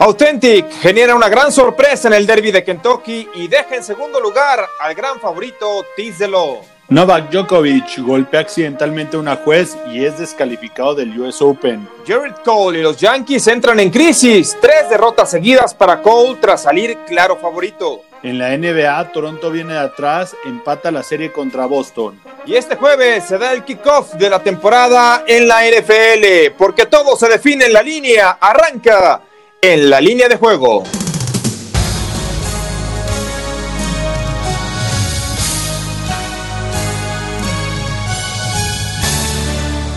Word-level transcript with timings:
Authentic 0.00 0.70
genera 0.80 1.16
una 1.16 1.28
gran 1.28 1.50
sorpresa 1.50 2.06
en 2.06 2.14
el 2.14 2.24
derby 2.24 2.52
de 2.52 2.62
Kentucky 2.62 3.28
y 3.34 3.48
deja 3.48 3.74
en 3.74 3.82
segundo 3.82 4.20
lugar 4.20 4.64
al 4.80 4.94
gran 4.94 5.18
favorito 5.18 5.84
Tizelo. 5.96 6.60
Novak 6.88 7.30
Djokovic 7.30 7.98
golpea 7.98 8.40
accidentalmente 8.40 9.16
a 9.16 9.20
una 9.20 9.34
juez 9.34 9.76
y 9.92 10.04
es 10.04 10.16
descalificado 10.16 10.94
del 10.94 11.20
US 11.20 11.42
Open. 11.42 11.88
Jared 12.06 12.36
Cole 12.44 12.78
y 12.78 12.82
los 12.82 12.96
Yankees 12.96 13.48
entran 13.48 13.80
en 13.80 13.90
crisis. 13.90 14.56
Tres 14.60 14.88
derrotas 14.88 15.32
seguidas 15.32 15.74
para 15.74 16.00
Cole 16.00 16.38
tras 16.40 16.62
salir 16.62 16.96
claro 17.04 17.36
favorito. 17.36 18.02
En 18.22 18.38
la 18.38 18.56
NBA, 18.56 19.12
Toronto 19.12 19.50
viene 19.50 19.74
de 19.74 19.80
atrás, 19.80 20.36
empata 20.44 20.92
la 20.92 21.02
serie 21.02 21.32
contra 21.32 21.66
Boston. 21.66 22.20
Y 22.46 22.54
este 22.54 22.76
jueves 22.76 23.24
se 23.24 23.36
da 23.36 23.52
el 23.52 23.64
kickoff 23.64 24.14
de 24.14 24.30
la 24.30 24.42
temporada 24.42 25.24
en 25.26 25.48
la 25.48 25.62
NFL, 25.68 26.54
porque 26.56 26.86
todo 26.86 27.16
se 27.16 27.28
define 27.28 27.66
en 27.66 27.72
la 27.72 27.82
línea. 27.82 28.38
Arranca 28.40 29.22
en 29.60 29.90
la 29.90 30.00
línea 30.00 30.28
de 30.28 30.36
juego. 30.36 30.84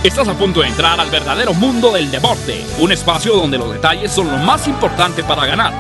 Estás 0.04 0.28
a 0.28 0.34
punto 0.34 0.62
de 0.62 0.68
entrar 0.68 1.00
al 1.00 1.12
verdadero 1.12 1.54
mundo 1.54 1.92
del 1.92 2.10
deporte, 2.10 2.66
un 2.80 2.92
espacio 2.92 3.36
donde 3.36 3.60
los 3.60 3.72
detalles 3.72 4.12
son 4.12 4.32
lo 4.32 4.38
más 4.38 4.68
importante 4.68 5.24
para 5.24 5.46
ganar. 5.46 5.74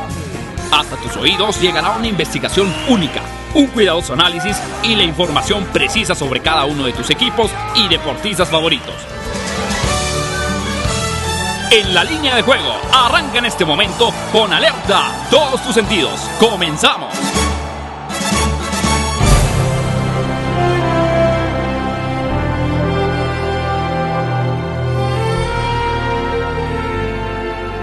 Hasta 0.72 0.96
tus 0.98 1.18
oídos 1.18 1.60
llegará 1.60 1.98
una 1.98 2.08
investigación 2.08 2.72
única, 2.88 3.24
un 3.56 3.66
cuidadoso 3.68 4.14
análisis 4.14 4.62
y 4.84 4.96
la 4.96 5.04
información 5.04 5.66
precisa 5.74 6.14
sobre 6.14 6.42
cada 6.42 6.66
uno 6.66 6.86
de 6.86 6.94
tus 6.94 7.10
equipos 7.10 7.50
y 7.76 7.88
deportistas 7.88 8.48
favoritos. 8.48 9.21
En 11.72 11.94
la 11.94 12.04
línea 12.04 12.36
de 12.36 12.42
juego, 12.42 12.82
arranca 12.92 13.38
en 13.38 13.46
este 13.46 13.64
momento 13.64 14.12
con 14.34 14.52
alerta 14.52 15.28
todos 15.30 15.64
tus 15.64 15.74
sentidos. 15.74 16.20
Comenzamos. 16.38 17.11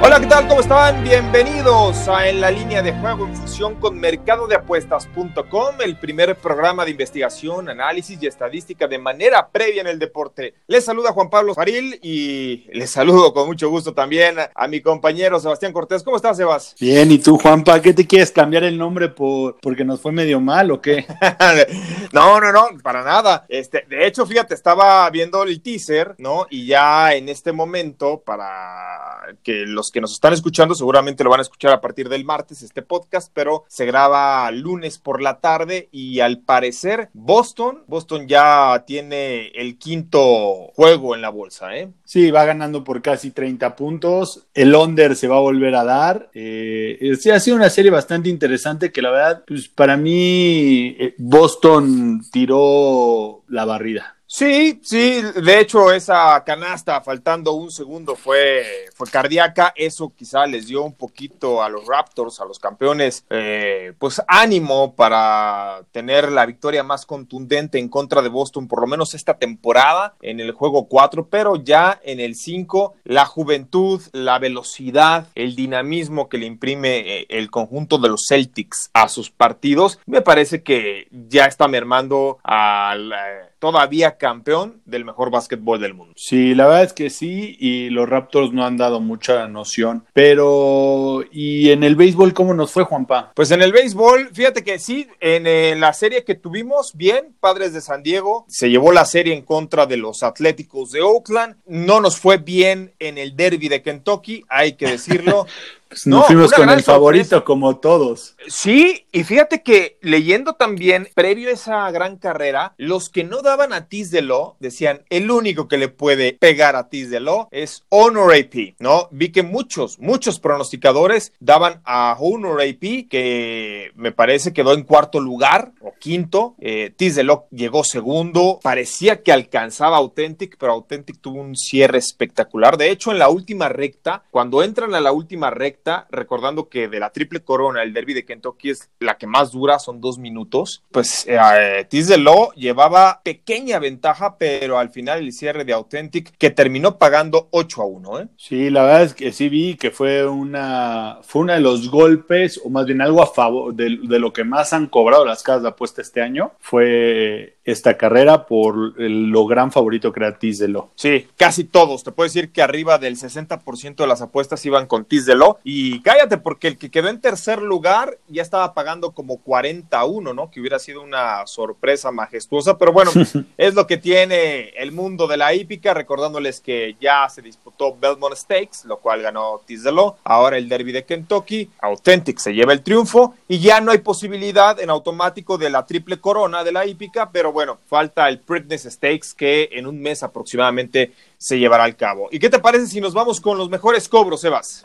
Hola, 0.00 0.20
¿qué 0.20 0.27
tal? 0.28 0.46
¿Cómo 0.46 0.60
están? 0.60 1.02
Bienvenidos 1.02 2.06
a 2.06 2.28
En 2.28 2.41
la 2.41 2.52
línea 2.52 2.82
de 2.82 2.92
juego 2.92 3.27
en 3.27 3.34
fusión 3.34 3.74
con 3.80 3.98
mercadodeapuestas.com, 3.98 5.80
el 5.84 5.98
primer 5.98 6.36
programa 6.36 6.84
de 6.84 6.92
investigación, 6.92 7.68
análisis 7.68 8.22
y 8.22 8.28
estadística 8.28 8.86
de 8.86 8.98
manera 8.98 9.48
previa 9.50 9.80
en 9.80 9.88
el 9.88 9.98
deporte. 9.98 10.54
Les 10.69 10.84
saluda 10.84 11.10
Juan 11.10 11.30
Pablo 11.30 11.52
Faril 11.52 11.98
y 12.00 12.64
les 12.72 12.92
saludo 12.92 13.34
con 13.34 13.48
mucho 13.48 13.69
gusto 13.70 13.92
también 13.92 14.36
a 14.54 14.69
mi 14.69 14.80
compañero 14.80 15.41
Sebastián 15.41 15.72
Cortés. 15.72 16.04
¿Cómo 16.04 16.16
estás, 16.16 16.36
Sebas? 16.36 16.76
Bien, 16.78 17.10
¿y 17.10 17.19
tú, 17.19 17.36
Juanpa? 17.36 17.82
¿Qué 17.82 17.92
te 17.92 18.06
quieres 18.06 18.30
cambiar 18.30 18.62
el 18.62 18.78
nombre 18.78 19.08
por 19.08 19.58
porque 19.60 19.84
nos 19.84 20.00
fue 20.00 20.12
medio 20.12 20.38
mal 20.38 20.70
o 20.70 20.80
qué? 20.80 21.06
no, 22.12 22.41
no, 22.41 22.52
no, 22.52 22.69
para 22.84 23.02
nada. 23.02 23.46
Este, 23.48 23.84
de 23.88 24.06
hecho, 24.06 24.24
fíjate, 24.26 24.54
estaba 24.54 25.10
viendo 25.10 25.42
el 25.42 25.60
teaser, 25.60 26.14
¿no? 26.19 26.46
Y 26.50 26.66
ya 26.66 27.14
en 27.14 27.28
este 27.28 27.50
momento, 27.50 28.22
para 28.24 29.34
que 29.42 29.66
los 29.66 29.88
que 29.91 30.00
nos 30.00 30.12
están 30.12 30.33
escuchando 30.33 30.75
seguramente 30.75 31.25
lo 31.25 31.31
van 31.31 31.41
a 31.41 31.42
escuchar 31.42 31.72
a 31.72 31.81
partir 31.81 32.08
del 32.08 32.25
martes 32.25 32.62
este 32.62 32.83
podcast, 32.83 33.31
pero 33.33 33.64
se 33.69 33.86
graba 33.86 34.50
lunes 34.50 34.98
por 34.98 35.22
la 35.22 35.41
tarde 35.41 35.89
y 35.92 36.20
al 36.20 36.39
parecer 36.39 37.11
Boston, 37.12 37.84
Boston 37.86 38.28
ya 38.28 38.84
tiene 38.86 39.48
el 39.48 39.78
quinto 39.78 40.70
juego 40.75 41.14
en 41.14 41.22
la 41.22 41.31
bolsa, 41.31 41.77
¿eh? 41.77 41.91
Sí, 42.05 42.31
va 42.31 42.44
ganando 42.44 42.84
por 42.84 43.03
casi 43.03 43.31
30 43.31 43.77
puntos. 43.77 44.47
El 44.55 44.75
under 44.75 45.14
se 45.16 45.28
va 45.28 45.36
a 45.36 45.41
volver 45.41 45.75
a 45.75 45.84
dar. 45.84 46.31
Eh, 46.34 47.16
sí, 47.20 47.31
ha 47.31 47.41
sido 47.41 47.56
una 47.56 47.70
serie 47.70 47.91
bastante 47.91 48.28
interesante 48.28 48.92
que 48.92 49.03
la 49.03 49.11
verdad, 49.11 49.44
pues 49.47 49.69
para 49.69 49.97
mí 49.97 50.97
eh, 50.98 51.14
Boston 51.19 52.22
tiró 52.31 53.43
la 53.48 53.65
barrida. 53.65 54.17
Sí, 54.31 54.78
sí, 54.83 55.22
de 55.22 55.59
hecho 55.59 55.91
esa 55.91 56.44
canasta 56.44 57.00
faltando 57.00 57.55
un 57.55 57.71
segundo 57.71 58.15
fue, 58.15 58.62
fue 58.94 59.09
cardíaca, 59.09 59.72
eso 59.75 60.12
quizá 60.15 60.47
les 60.47 60.66
dio 60.66 60.83
un 60.83 60.93
poquito 60.93 61.62
a 61.62 61.71
los 61.71 61.87
Raptors, 61.87 62.39
a 62.39 62.44
los 62.44 62.59
campeones, 62.59 63.25
eh, 63.31 63.94
pues 63.99 64.21
ánimo 64.28 64.94
para 64.94 65.81
tener 65.93 66.31
la 66.31 66.44
victoria 66.44 66.83
más 66.83 67.06
contundente 67.06 67.78
en 67.78 67.89
contra 67.89 68.21
de 68.21 68.28
Boston, 68.28 68.69
por 68.69 68.83
lo 68.83 68.87
menos 68.87 69.15
esta 69.15 69.39
temporada 69.39 70.15
en 70.21 70.41
el 70.41 70.53
juego 70.53 70.89
4, 70.89 71.28
pero 71.31 71.56
ya 71.56 71.99
en 72.05 72.21
el 72.21 72.34
5, 72.34 72.97
la 73.05 73.25
juventud, 73.25 74.03
la 74.12 74.39
velocidad, 74.39 75.28
el 75.37 75.56
dinamismo 75.56 76.28
que 76.28 76.37
le 76.37 76.45
imprime 76.45 76.99
eh, 76.99 77.27
el 77.31 77.50
conjunto 77.50 77.97
de 77.97 78.10
los 78.10 78.27
Celtics 78.28 78.91
a 78.93 79.09
sus 79.09 79.31
partidos, 79.31 79.99
me 80.05 80.21
parece 80.21 80.62
que 80.62 81.09
ya 81.10 81.47
está 81.47 81.66
mermando 81.66 82.41
al... 82.43 83.15
Todavía 83.58 84.16
campeón 84.19 84.80
del 84.84 85.04
mejor 85.04 85.30
básquetbol 85.30 85.80
del 85.80 85.94
mundo. 85.94 86.14
Sí, 86.16 86.54
la 86.54 86.66
verdad 86.66 86.84
es 86.84 86.92
que 86.92 87.10
sí, 87.10 87.56
y 87.58 87.91
los 87.91 88.08
Raptors 88.08 88.52
no 88.52 88.64
han 88.64 88.76
dado 88.76 89.00
mucha 89.00 89.48
noción. 89.48 90.04
Pero, 90.12 91.24
¿y 91.32 91.70
en 91.70 91.82
el 91.82 91.97
béisbol 91.97 92.34
cómo 92.34 92.54
nos 92.54 92.72
fue, 92.72 92.84
Juanpa? 92.84 93.32
Pues 93.34 93.50
en 93.50 93.62
el 93.62 93.72
béisbol, 93.72 94.30
fíjate 94.32 94.62
que 94.62 94.78
sí, 94.78 95.08
en 95.20 95.47
eh, 95.47 95.74
la 95.76 95.92
serie 95.92 96.24
que 96.24 96.34
tuvimos, 96.34 96.92
bien, 96.94 97.34
Padres 97.41 97.72
de 97.72 97.80
San 97.80 98.02
Diego, 98.02 98.44
se 98.48 98.70
llevó 98.70 98.92
la 98.92 99.04
serie 99.04 99.34
en 99.34 99.42
contra 99.42 99.86
de 99.86 99.97
los 99.97 100.22
Atléticos 100.22 100.92
de 100.92 101.00
Oakland. 101.00 101.56
No 101.66 102.00
nos 102.00 102.18
fue 102.18 102.38
bien 102.38 102.94
en 102.98 103.18
el 103.18 103.36
derby 103.36 103.68
de 103.68 103.82
Kentucky, 103.82 104.44
hay 104.48 104.74
que 104.74 104.86
decirlo. 104.86 105.47
Pues 105.88 106.06
nos 106.06 106.26
fuimos 106.26 106.53
con 106.53 106.69
el 106.69 106.82
favorito 106.82 107.44
como 107.44 107.78
todos. 107.78 108.34
Sí, 108.47 109.06
y 109.12 109.25
fíjate 109.25 109.62
que 109.62 109.99
leyendo 110.03 110.54
también, 110.54 111.09
previo 111.15 111.49
a 111.49 111.53
esa 111.53 111.91
gran 111.91 112.16
carrera, 112.16 112.75
los 112.76 113.09
que 113.09 113.25
no 113.25 113.43
daban 113.43 113.72
a 113.72 113.88
Tiz 113.88 114.10
de 114.10 114.22
Lo 114.22 114.56
decían, 114.60 115.03
el 115.09 115.31
único 115.31 115.69
que 115.69 115.78
le 115.78 115.88
puede 115.88 116.34
pegar 116.34 116.77
a 116.77 116.88
Tiz 116.88 117.10
de 117.10 117.21
Lo 117.21 117.48
es 117.50 117.84
Honor 117.88 118.34
AP, 118.34 118.75
¿no? 118.78 119.09
Vi 119.10 119.31
que 119.31 119.43
muchos, 119.43 119.98
muchos 119.98 120.41
pronosticadores 120.41 121.32
daban 121.41 121.81
a 121.84 122.16
Honor 122.19 122.60
AP, 122.60 123.09
que 123.09 123.91
me 123.94 124.12
parece 124.12 124.53
quedó 124.53 124.75
en 124.75 124.82
cuarto 124.82 125.21
lugar 125.21 125.72
o 125.81 125.94
quinto. 125.98 126.54
Eh, 126.60 126.93
Tiz 126.97 127.15
de 127.15 127.25
Lo 127.25 127.47
llegó 127.50 127.84
segundo, 127.84 128.60
parecía 128.62 129.22
que 129.22 129.32
alcanzaba 129.32 129.97
Authentic, 129.97 130.56
pero 130.59 130.72
Authentic 130.72 131.21
tuvo 131.21 131.41
un 131.41 131.56
cierre 131.56 131.98
espectacular. 131.98 132.77
De 132.77 132.91
hecho, 132.91 133.10
en 133.10 133.19
la 133.19 133.28
última 133.28 133.69
recta, 133.69 134.25
cuando 134.31 134.62
entran 134.62 134.94
a 134.94 135.00
la 135.00 135.12
última 135.12 135.50
recta, 135.50 135.78
recordando 136.11 136.69
que 136.69 136.89
de 136.89 137.00
la 137.00 137.11
triple 137.11 137.41
corona, 137.41 137.83
el 137.83 137.93
derby 137.93 138.15
de 138.15 138.25
Kentucky 138.25 138.71
es 138.71 138.91
la 139.00 139.16
que 139.16 139.27
más 139.27 139.53
dura, 139.53 139.78
son 139.78 140.00
dos 140.00 140.19
minutos, 140.19 140.83
pues 140.91 141.27
eh, 141.28 141.87
Lo 142.19 142.53
llevaba 142.53 143.21
pequeña 143.22 143.78
ventaja, 143.78 144.37
pero 144.39 144.78
al 144.78 144.91
final 144.91 145.21
el 145.21 145.33
cierre 145.33 145.65
de 145.65 145.72
Authentic 145.72 146.37
que 146.37 146.50
terminó 146.50 146.99
pagando 146.99 147.49
8 147.50 147.83
a 147.83 147.87
1. 147.87 148.21
¿eh? 148.21 148.28
Sí, 148.37 148.71
la 148.71 148.83
verdad 148.83 149.03
es 149.03 149.15
que 149.15 149.33
sí 149.33 149.49
vi 149.49 149.77
que 149.77 149.91
fue 149.91 150.27
una, 150.27 151.19
fue 151.22 151.43
uno 151.43 151.53
de 151.53 151.61
los 151.61 151.91
golpes, 151.91 152.60
o 152.65 152.71
más 152.71 152.87
bien 152.87 153.00
algo 153.00 153.22
a 153.22 153.27
favor 153.27 153.75
de, 153.75 153.91
lo 154.19 154.33
que 154.33 154.45
más 154.45 154.72
han 154.72 154.87
cobrado 154.87 155.25
las 155.25 155.43
casas 155.43 155.62
de 155.62 155.69
apuesta 155.69 156.03
este 156.03 156.21
año, 156.21 156.53
fue 156.59 157.57
esta 157.70 157.98
carrera 157.98 158.46
por 158.46 158.98
lo 158.98 159.46
gran 159.46 159.70
favorito 159.70 160.12
que 160.12 160.20
era 160.20 160.38
Lo. 160.68 160.90
Sí, 160.94 161.28
casi 161.36 161.64
todos, 161.64 162.02
te 162.02 162.12
puedo 162.12 162.26
decir 162.26 162.50
que 162.50 162.62
arriba 162.62 162.98
del 162.98 163.16
60% 163.16 163.96
de 163.96 164.06
las 164.06 164.22
apuestas 164.22 164.64
iban 164.64 164.86
con 164.86 165.06
Lo 165.36 165.58
y 165.64 166.00
cállate, 166.00 166.38
porque 166.38 166.68
el 166.68 166.78
que 166.78 166.90
quedó 166.90 167.08
en 167.08 167.20
tercer 167.20 167.60
lugar 167.60 168.18
ya 168.28 168.42
estaba 168.42 168.72
pagando 168.72 169.12
como 169.12 169.38
41, 169.38 170.32
¿no? 170.32 170.50
Que 170.50 170.60
hubiera 170.60 170.78
sido 170.78 171.02
una 171.02 171.46
sorpresa 171.46 172.10
majestuosa, 172.10 172.78
pero 172.78 172.92
bueno, 172.92 173.10
es 173.58 173.74
lo 173.74 173.86
que 173.86 173.98
tiene 173.98 174.70
el 174.70 174.92
mundo 174.92 175.26
de 175.26 175.36
la 175.36 175.52
hípica, 175.52 175.92
recordándoles 175.92 176.60
que 176.60 176.96
ya 177.00 177.28
se 177.28 177.42
disputó 177.42 177.96
Belmont 178.00 178.34
Stakes, 178.34 178.84
lo 178.84 178.98
cual 178.98 179.20
ganó 179.22 179.60
Tizelo, 179.66 180.16
ahora 180.24 180.56
el 180.56 180.68
Derby 180.68 180.92
de 180.92 181.04
Kentucky, 181.04 181.71
Authentic 181.80 182.38
se 182.38 182.54
lleva 182.54 182.72
el 182.72 182.82
triunfo. 182.82 183.34
Y 183.47 183.59
ya 183.60 183.80
no 183.80 183.92
hay 183.92 183.98
posibilidad 183.98 184.78
en 184.80 184.91
automático 184.91 185.59
de 185.59 185.71
la 185.71 185.86
triple 185.86 186.21
corona 186.21 186.64
de 186.64 186.72
la 186.72 186.86
hípica, 186.86 187.30
pero 187.30 187.53
bueno, 187.53 187.58
falta 187.87 188.28
el 188.28 188.41
Preakness 188.41 188.84
Stakes 188.84 189.28
que 189.37 189.69
en 189.72 189.87
un 189.87 190.01
mes 190.01 190.22
aproximadamente 190.22 191.13
se 191.37 191.59
llevará 191.59 191.84
al 191.84 191.97
cabo. 191.97 192.28
¿Y 192.31 192.39
qué 192.39 192.49
te 192.49 192.59
parece 192.59 192.87
si 192.87 193.01
nos 193.01 193.15
vamos 193.15 193.41
con 193.41 193.59
los 193.59 193.69
mejores 193.69 194.09
cobros, 194.09 194.41
Sebas? 194.41 194.83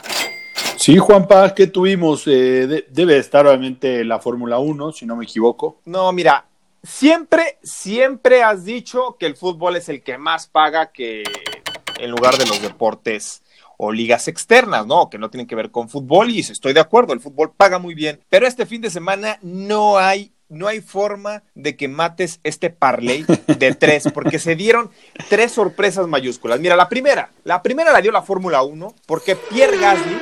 Sí, 0.78 0.98
Juanpa, 0.98 1.54
¿qué 1.54 1.68
tuvimos? 1.68 2.24
Eh, 2.28 2.86
debe 2.90 3.18
estar 3.18 3.48
obviamente 3.48 4.04
la 4.04 4.20
Fórmula 4.20 4.60
1, 4.60 4.92
si 4.92 5.06
no 5.06 5.16
me 5.16 5.24
equivoco. 5.24 5.80
No, 5.86 6.12
mira, 6.12 6.46
siempre, 6.84 7.58
siempre 7.64 8.44
has 8.44 8.66
dicho 8.66 9.16
que 9.18 9.26
el 9.26 9.36
fútbol 9.36 9.78
es 9.78 9.88
el 9.90 10.04
que 10.04 10.18
más 10.18 10.48
paga 10.48 10.92
que 10.92 11.24
en 12.00 12.12
lugar 12.12 12.38
de 12.38 12.46
los 12.46 12.62
deportes 12.62 13.44
o 13.78 13.92
ligas 13.92 14.28
externas, 14.28 14.86
¿no? 14.86 15.10
Que 15.10 15.18
no 15.18 15.30
tienen 15.30 15.48
que 15.48 15.56
ver 15.56 15.72
con 15.72 15.90
fútbol 15.90 16.30
y 16.30 16.40
estoy 16.40 16.74
de 16.74 16.80
acuerdo, 16.80 17.14
el 17.14 17.22
fútbol 17.22 17.54
paga 17.56 17.80
muy 17.80 17.94
bien, 17.94 18.20
pero 18.30 18.46
este 18.46 18.66
fin 18.66 18.82
de 18.82 18.90
semana 18.90 19.40
no 19.42 19.98
hay 19.98 20.33
no 20.54 20.68
hay 20.68 20.82
forma 20.82 21.44
de 21.56 21.76
que 21.76 21.88
mates 21.88 22.40
este 22.44 22.70
parlay 22.70 23.26
de 23.48 23.76
tres, 23.76 24.06
porque 24.14 24.40
se 24.40 24.56
dieron 24.56 24.92
tres 25.30 25.52
sorpresas 25.52 26.08
mayúsculas. 26.08 26.60
Mira, 26.60 26.76
la 26.76 26.90
primera, 26.90 27.32
la 27.44 27.62
primera 27.62 27.92
la 27.92 28.02
dio 28.02 28.12
la 28.12 28.22
Fórmula 28.22 28.62
1, 28.64 28.94
porque 29.06 29.36
Pierre 29.36 29.78
Gasly 29.78 30.18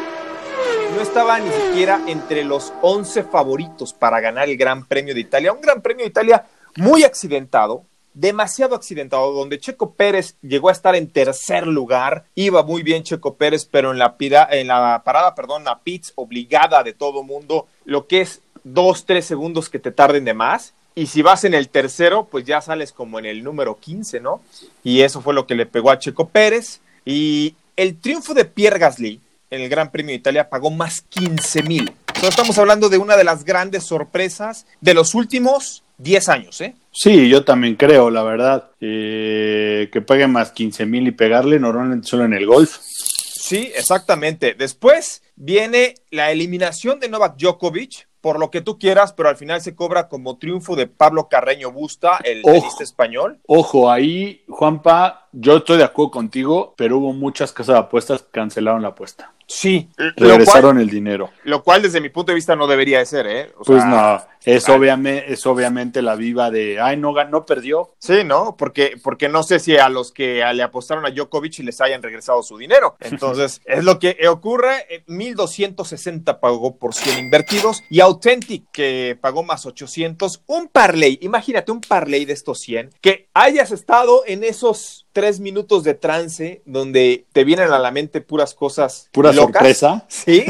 no 0.96 1.02
estaba 1.02 1.40
ni 1.40 1.52
siquiera 1.52 2.02
entre 2.08 2.44
los 2.44 2.74
11 2.82 3.24
favoritos 3.24 3.94
para 3.94 4.20
ganar 4.20 4.50
el 4.50 4.58
Gran 4.58 4.86
Premio 4.86 5.14
de 5.14 5.22
Italia. 5.22 5.54
Un 5.54 5.62
Gran 5.62 5.82
Premio 5.82 6.04
de 6.04 6.10
Italia 6.10 6.46
muy 6.76 7.04
accidentado, 7.04 7.86
demasiado 8.14 8.76
accidentado, 8.76 9.32
donde 9.32 9.60
Checo 9.60 9.94
Pérez 9.94 10.36
llegó 10.42 10.70
a 10.70 10.74
estar 10.74 10.96
en 10.96 11.10
tercer 11.10 11.68
lugar, 11.68 12.26
iba 12.36 12.64
muy 12.64 12.84
bien 12.84 13.04
Checo 13.04 13.36
Pérez, 13.36 13.66
pero 13.66 13.92
en 13.92 14.00
la, 14.00 14.16
en 14.52 14.68
la 14.68 15.02
parada, 15.06 15.34
perdón, 15.34 15.64
la 15.64 15.80
pits 15.80 16.14
obligada 16.16 16.84
de 16.84 16.94
todo 16.94 17.24
mundo, 17.24 17.68
lo 17.86 18.08
que 18.08 18.22
es 18.22 18.42
dos, 18.64 19.06
tres 19.06 19.26
segundos 19.26 19.70
que 19.70 19.80
te 19.80 19.92
tarden 19.92 20.26
de 20.26 20.34
más, 20.34 20.74
y 20.94 21.08
si 21.08 21.22
vas 21.22 21.44
en 21.46 21.54
el 21.54 21.70
tercero, 21.70 22.28
pues 22.30 22.46
ya 22.46 22.62
sales 22.62 22.92
como 22.92 23.18
en 23.18 23.26
el 23.26 23.44
número 23.44 23.78
15, 23.80 24.20
¿no? 24.20 24.42
Y 24.84 25.02
eso 25.02 25.22
fue 25.22 25.34
lo 25.34 25.48
que 25.48 25.56
le 25.56 25.66
pegó 25.66 25.90
a 25.90 26.00
Checo 26.00 26.28
Pérez, 26.28 26.82
y 27.06 27.56
el 27.78 27.98
triunfo 27.98 28.34
de 28.34 28.46
Pierre 28.46 28.80
Gasly 28.80 29.20
en 29.50 29.62
el 29.62 29.70
Gran 29.70 29.92
Premio 29.92 30.12
de 30.12 30.18
Italia 30.18 30.50
pagó 30.50 30.72
más 30.72 31.02
15 31.02 31.64
mil. 31.64 31.92
Estamos 32.22 32.58
hablando 32.58 32.90
de 32.90 32.98
una 32.98 33.18
de 33.18 33.24
las 33.24 33.44
grandes 33.44 33.84
sorpresas 33.84 34.66
de 34.80 34.94
los 34.94 35.16
últimos 35.16 35.84
10 35.98 36.30
años, 36.30 36.62
¿eh? 36.62 36.76
Sí, 36.92 37.30
yo 37.30 37.44
también 37.44 37.76
creo, 37.76 38.10
la 38.10 38.24
verdad. 38.24 38.70
Eh, 38.80 39.90
que 39.92 40.02
pague 40.02 40.28
más 40.28 40.52
15 40.52 40.86
mil 40.86 41.08
y 41.08 41.12
pegarle 41.12 41.60
normalmente 41.60 42.08
solo 42.08 42.26
en 42.26 42.34
el 42.34 42.46
golf. 42.46 42.78
Sí, 42.80 43.72
exactamente. 43.76 44.54
Después 44.54 45.24
viene 45.36 45.96
la 46.12 46.32
eliminación 46.32 47.00
de 47.00 47.10
Novak 47.10 47.38
Djokovic, 47.38 48.08
por 48.22 48.40
lo 48.40 48.52
que 48.52 48.62
tú 48.62 48.78
quieras, 48.78 49.14
pero 49.14 49.30
al 49.30 49.36
final 49.36 49.62
se 49.62 49.76
cobra 49.76 50.08
como 50.08 50.38
triunfo 50.38 50.76
de 50.76 50.88
Pablo 50.88 51.28
Carreño 51.28 51.72
Busta, 51.72 52.20
el 52.24 52.44
tenista 52.44 52.84
español. 52.84 53.40
Ojo, 53.48 53.92
ahí, 53.92 54.44
Juanpa, 54.48 55.28
yo 55.32 55.58
estoy 55.58 55.80
de 55.80 55.84
acuerdo 55.84 56.12
contigo, 56.12 56.74
pero 56.78 57.00
hubo 57.00 57.14
muchas 57.14 57.52
casas 57.52 57.76
de 57.76 57.80
apuestas 57.80 58.22
que 58.22 58.32
cancelaron 58.32 58.84
la 58.84 58.90
apuesta. 58.90 59.34
Sí. 59.52 59.90
Regresaron 60.16 60.80
el 60.80 60.90
dinero. 60.90 61.30
Lo 61.44 61.62
cual, 61.62 61.82
desde 61.82 62.00
mi 62.00 62.08
punto 62.08 62.32
de 62.32 62.36
vista, 62.36 62.56
no 62.56 62.68
debería 62.68 63.00
de 63.00 63.06
ser, 63.06 63.28
¿eh? 63.28 63.52
pues 63.66 63.86
no, 63.86 64.22
es, 64.46 64.70
obviamente, 64.70 65.34
es 65.34 65.46
obviamente 65.46 66.02
la 66.02 66.16
viva 66.16 66.50
de, 66.50 66.80
ay, 66.80 66.96
no 66.96 67.12
ganó, 67.14 67.46
perdió. 67.46 67.92
Sí, 68.00 68.24
¿no? 68.24 68.56
Porque, 68.58 68.98
porque 69.04 69.28
no 69.28 69.44
sé 69.44 69.60
si 69.60 69.78
a 69.78 69.90
los 69.90 70.14
que 70.14 70.44
le 70.54 70.64
apostaron 70.64 71.06
a 71.06 71.12
Djokovic 71.12 71.60
les 71.60 71.82
hayan 71.82 72.02
regresado 72.02 72.42
su 72.44 72.58
dinero. 72.58 72.96
Entonces, 73.02 73.62
es 73.66 73.84
lo 73.84 74.00
que 74.00 74.18
ocurre. 74.30 75.04
1.260 75.08 76.40
pagó 76.40 76.78
por 76.78 76.94
100 76.94 77.20
invertidos 77.20 77.84
y 77.90 78.00
Authentic, 78.00 78.72
que 78.72 79.18
pagó 79.20 79.44
más 79.44 79.66
800. 79.66 80.44
Un 80.48 80.70
parlay, 80.70 81.20
imagínate 81.22 81.74
un 81.74 81.82
parlay 81.82 82.24
de 82.24 82.34
estos 82.34 82.60
100, 82.62 82.92
que 83.02 83.28
hayas 83.34 83.72
estado 83.72 84.24
en 84.26 84.46
esos 84.46 85.01
tres 85.14 85.40
minutos 85.40 85.84
de 85.84 85.94
trance 85.94 86.62
donde 86.66 87.26
te 87.34 87.44
vienen 87.44 87.72
a 87.72 87.80
la 87.80 87.92
mente 87.92 88.22
puras 88.22 88.54
cosas. 88.54 89.10
Pura 89.12 89.34
sorpresa. 89.34 90.06
Sí. 90.10 90.46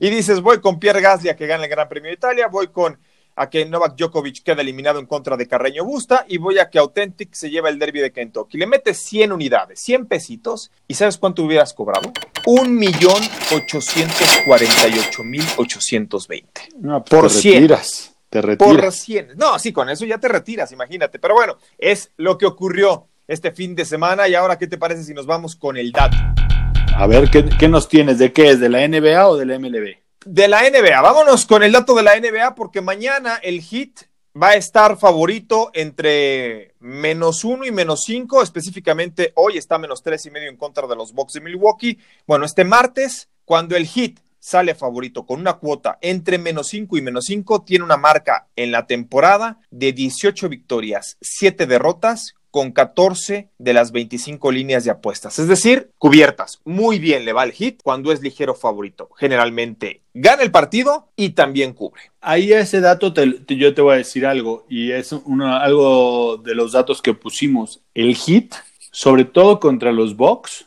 Y 0.00 0.10
dices, 0.10 0.40
voy 0.40 0.60
con 0.60 0.78
Pierre 0.78 1.00
Gasly 1.00 1.28
a 1.28 1.36
que 1.36 1.46
gane 1.46 1.64
el 1.64 1.70
Gran 1.70 1.88
Premio 1.88 2.10
de 2.10 2.14
Italia, 2.14 2.48
voy 2.48 2.68
con 2.68 2.98
a 3.36 3.50
que 3.50 3.64
Novak 3.64 3.96
Djokovic 3.96 4.42
quede 4.42 4.62
eliminado 4.62 4.98
en 5.00 5.06
contra 5.06 5.36
de 5.36 5.48
Carreño 5.48 5.84
Busta 5.84 6.24
y 6.28 6.38
voy 6.38 6.58
a 6.58 6.70
que 6.70 6.78
Authentic 6.78 7.32
se 7.34 7.50
lleve 7.50 7.68
el 7.68 7.78
derby 7.78 8.00
de 8.00 8.12
Kentucky. 8.12 8.58
Le 8.58 8.66
metes 8.66 8.98
100 8.98 9.32
unidades, 9.32 9.80
100 9.80 10.06
pesitos 10.06 10.70
y 10.86 10.94
¿sabes 10.94 11.18
cuánto 11.18 11.42
hubieras 11.42 11.74
cobrado? 11.74 12.12
Un 12.46 12.76
millón 12.76 13.20
ochocientos 13.52 14.28
cuarenta 14.46 14.88
y 14.88 14.98
ocho 14.98 15.24
mil 15.24 15.44
ochocientos 15.56 16.28
veinte. 16.28 16.68
Pues 16.80 17.02
por 17.08 17.32
Retiras, 17.32 18.14
te 18.30 18.42
retiras. 18.42 18.74
Por 18.74 18.92
100. 18.92 19.32
No, 19.36 19.58
sí, 19.58 19.72
con 19.72 19.88
eso 19.88 20.04
ya 20.04 20.18
te 20.18 20.28
retiras, 20.28 20.70
imagínate. 20.72 21.18
Pero 21.18 21.34
bueno, 21.34 21.56
es 21.78 22.10
lo 22.16 22.38
que 22.38 22.46
ocurrió 22.46 23.08
este 23.26 23.52
fin 23.52 23.74
de 23.74 23.84
semana. 23.84 24.28
Y 24.28 24.34
ahora, 24.34 24.58
¿qué 24.58 24.66
te 24.66 24.78
parece 24.78 25.04
si 25.04 25.14
nos 25.14 25.26
vamos 25.26 25.56
con 25.56 25.76
el 25.76 25.92
dato? 25.92 26.16
A 26.96 27.06
ver, 27.06 27.28
¿qué, 27.30 27.68
nos 27.68 27.88
tienes? 27.88 28.18
¿De 28.18 28.32
qué 28.32 28.50
es? 28.50 28.60
¿De 28.60 28.68
la 28.68 28.86
NBA 28.86 29.28
o 29.28 29.36
de 29.36 29.46
la 29.46 29.58
MLB? 29.58 29.96
De 30.24 30.48
la 30.48 30.62
NBA. 30.62 31.00
Vámonos 31.00 31.44
con 31.44 31.62
el 31.62 31.72
dato 31.72 31.94
de 31.94 32.02
la 32.02 32.18
NBA 32.18 32.54
porque 32.54 32.80
mañana 32.80 33.40
el 33.42 33.60
Heat 33.62 34.06
va 34.40 34.50
a 34.50 34.54
estar 34.54 34.96
favorito 34.96 35.70
entre 35.74 36.74
menos 36.78 37.44
uno 37.44 37.66
y 37.66 37.72
menos 37.72 38.04
cinco. 38.04 38.42
Específicamente 38.42 39.32
hoy 39.34 39.58
está 39.58 39.78
menos 39.78 40.02
tres 40.02 40.24
y 40.26 40.30
medio 40.30 40.48
en 40.48 40.56
contra 40.56 40.86
de 40.86 40.96
los 40.96 41.12
Bucks 41.12 41.34
de 41.34 41.40
Milwaukee. 41.40 41.98
Bueno, 42.26 42.44
este 42.44 42.64
martes, 42.64 43.28
cuando 43.44 43.76
el 43.76 43.86
Heat 43.86 44.20
sale 44.44 44.74
favorito 44.74 45.24
con 45.24 45.40
una 45.40 45.54
cuota 45.54 45.98
entre 46.02 46.36
menos 46.36 46.68
5 46.68 46.98
y 46.98 47.00
menos 47.00 47.24
5, 47.24 47.62
tiene 47.62 47.82
una 47.82 47.96
marca 47.96 48.48
en 48.56 48.72
la 48.72 48.86
temporada 48.86 49.58
de 49.70 49.94
18 49.94 50.50
victorias, 50.50 51.16
7 51.22 51.66
derrotas, 51.66 52.34
con 52.54 52.70
14 52.70 53.48
de 53.58 53.72
las 53.74 53.90
25 53.90 54.52
líneas 54.52 54.84
de 54.84 54.92
apuestas. 54.92 55.40
Es 55.40 55.48
decir, 55.48 55.90
cubiertas. 55.98 56.60
Muy 56.64 57.00
bien 57.00 57.24
le 57.24 57.32
va 57.32 57.42
el 57.42 57.50
hit 57.50 57.80
cuando 57.82 58.12
es 58.12 58.22
ligero 58.22 58.54
favorito. 58.54 59.10
Generalmente 59.16 60.02
gana 60.14 60.44
el 60.44 60.52
partido 60.52 61.08
y 61.16 61.30
también 61.30 61.72
cubre. 61.72 62.12
Ahí 62.20 62.52
ese 62.52 62.80
dato 62.80 63.12
yo 63.12 63.74
te 63.74 63.82
voy 63.82 63.94
a 63.94 63.96
decir 63.98 64.24
algo 64.24 64.66
y 64.68 64.92
es 64.92 65.12
algo 65.12 66.36
de 66.36 66.54
los 66.54 66.70
datos 66.70 67.02
que 67.02 67.12
pusimos. 67.12 67.80
El 67.92 68.14
hit, 68.14 68.54
sobre 68.92 69.24
todo 69.24 69.58
contra 69.58 69.90
los 69.90 70.16
Bucks, 70.16 70.66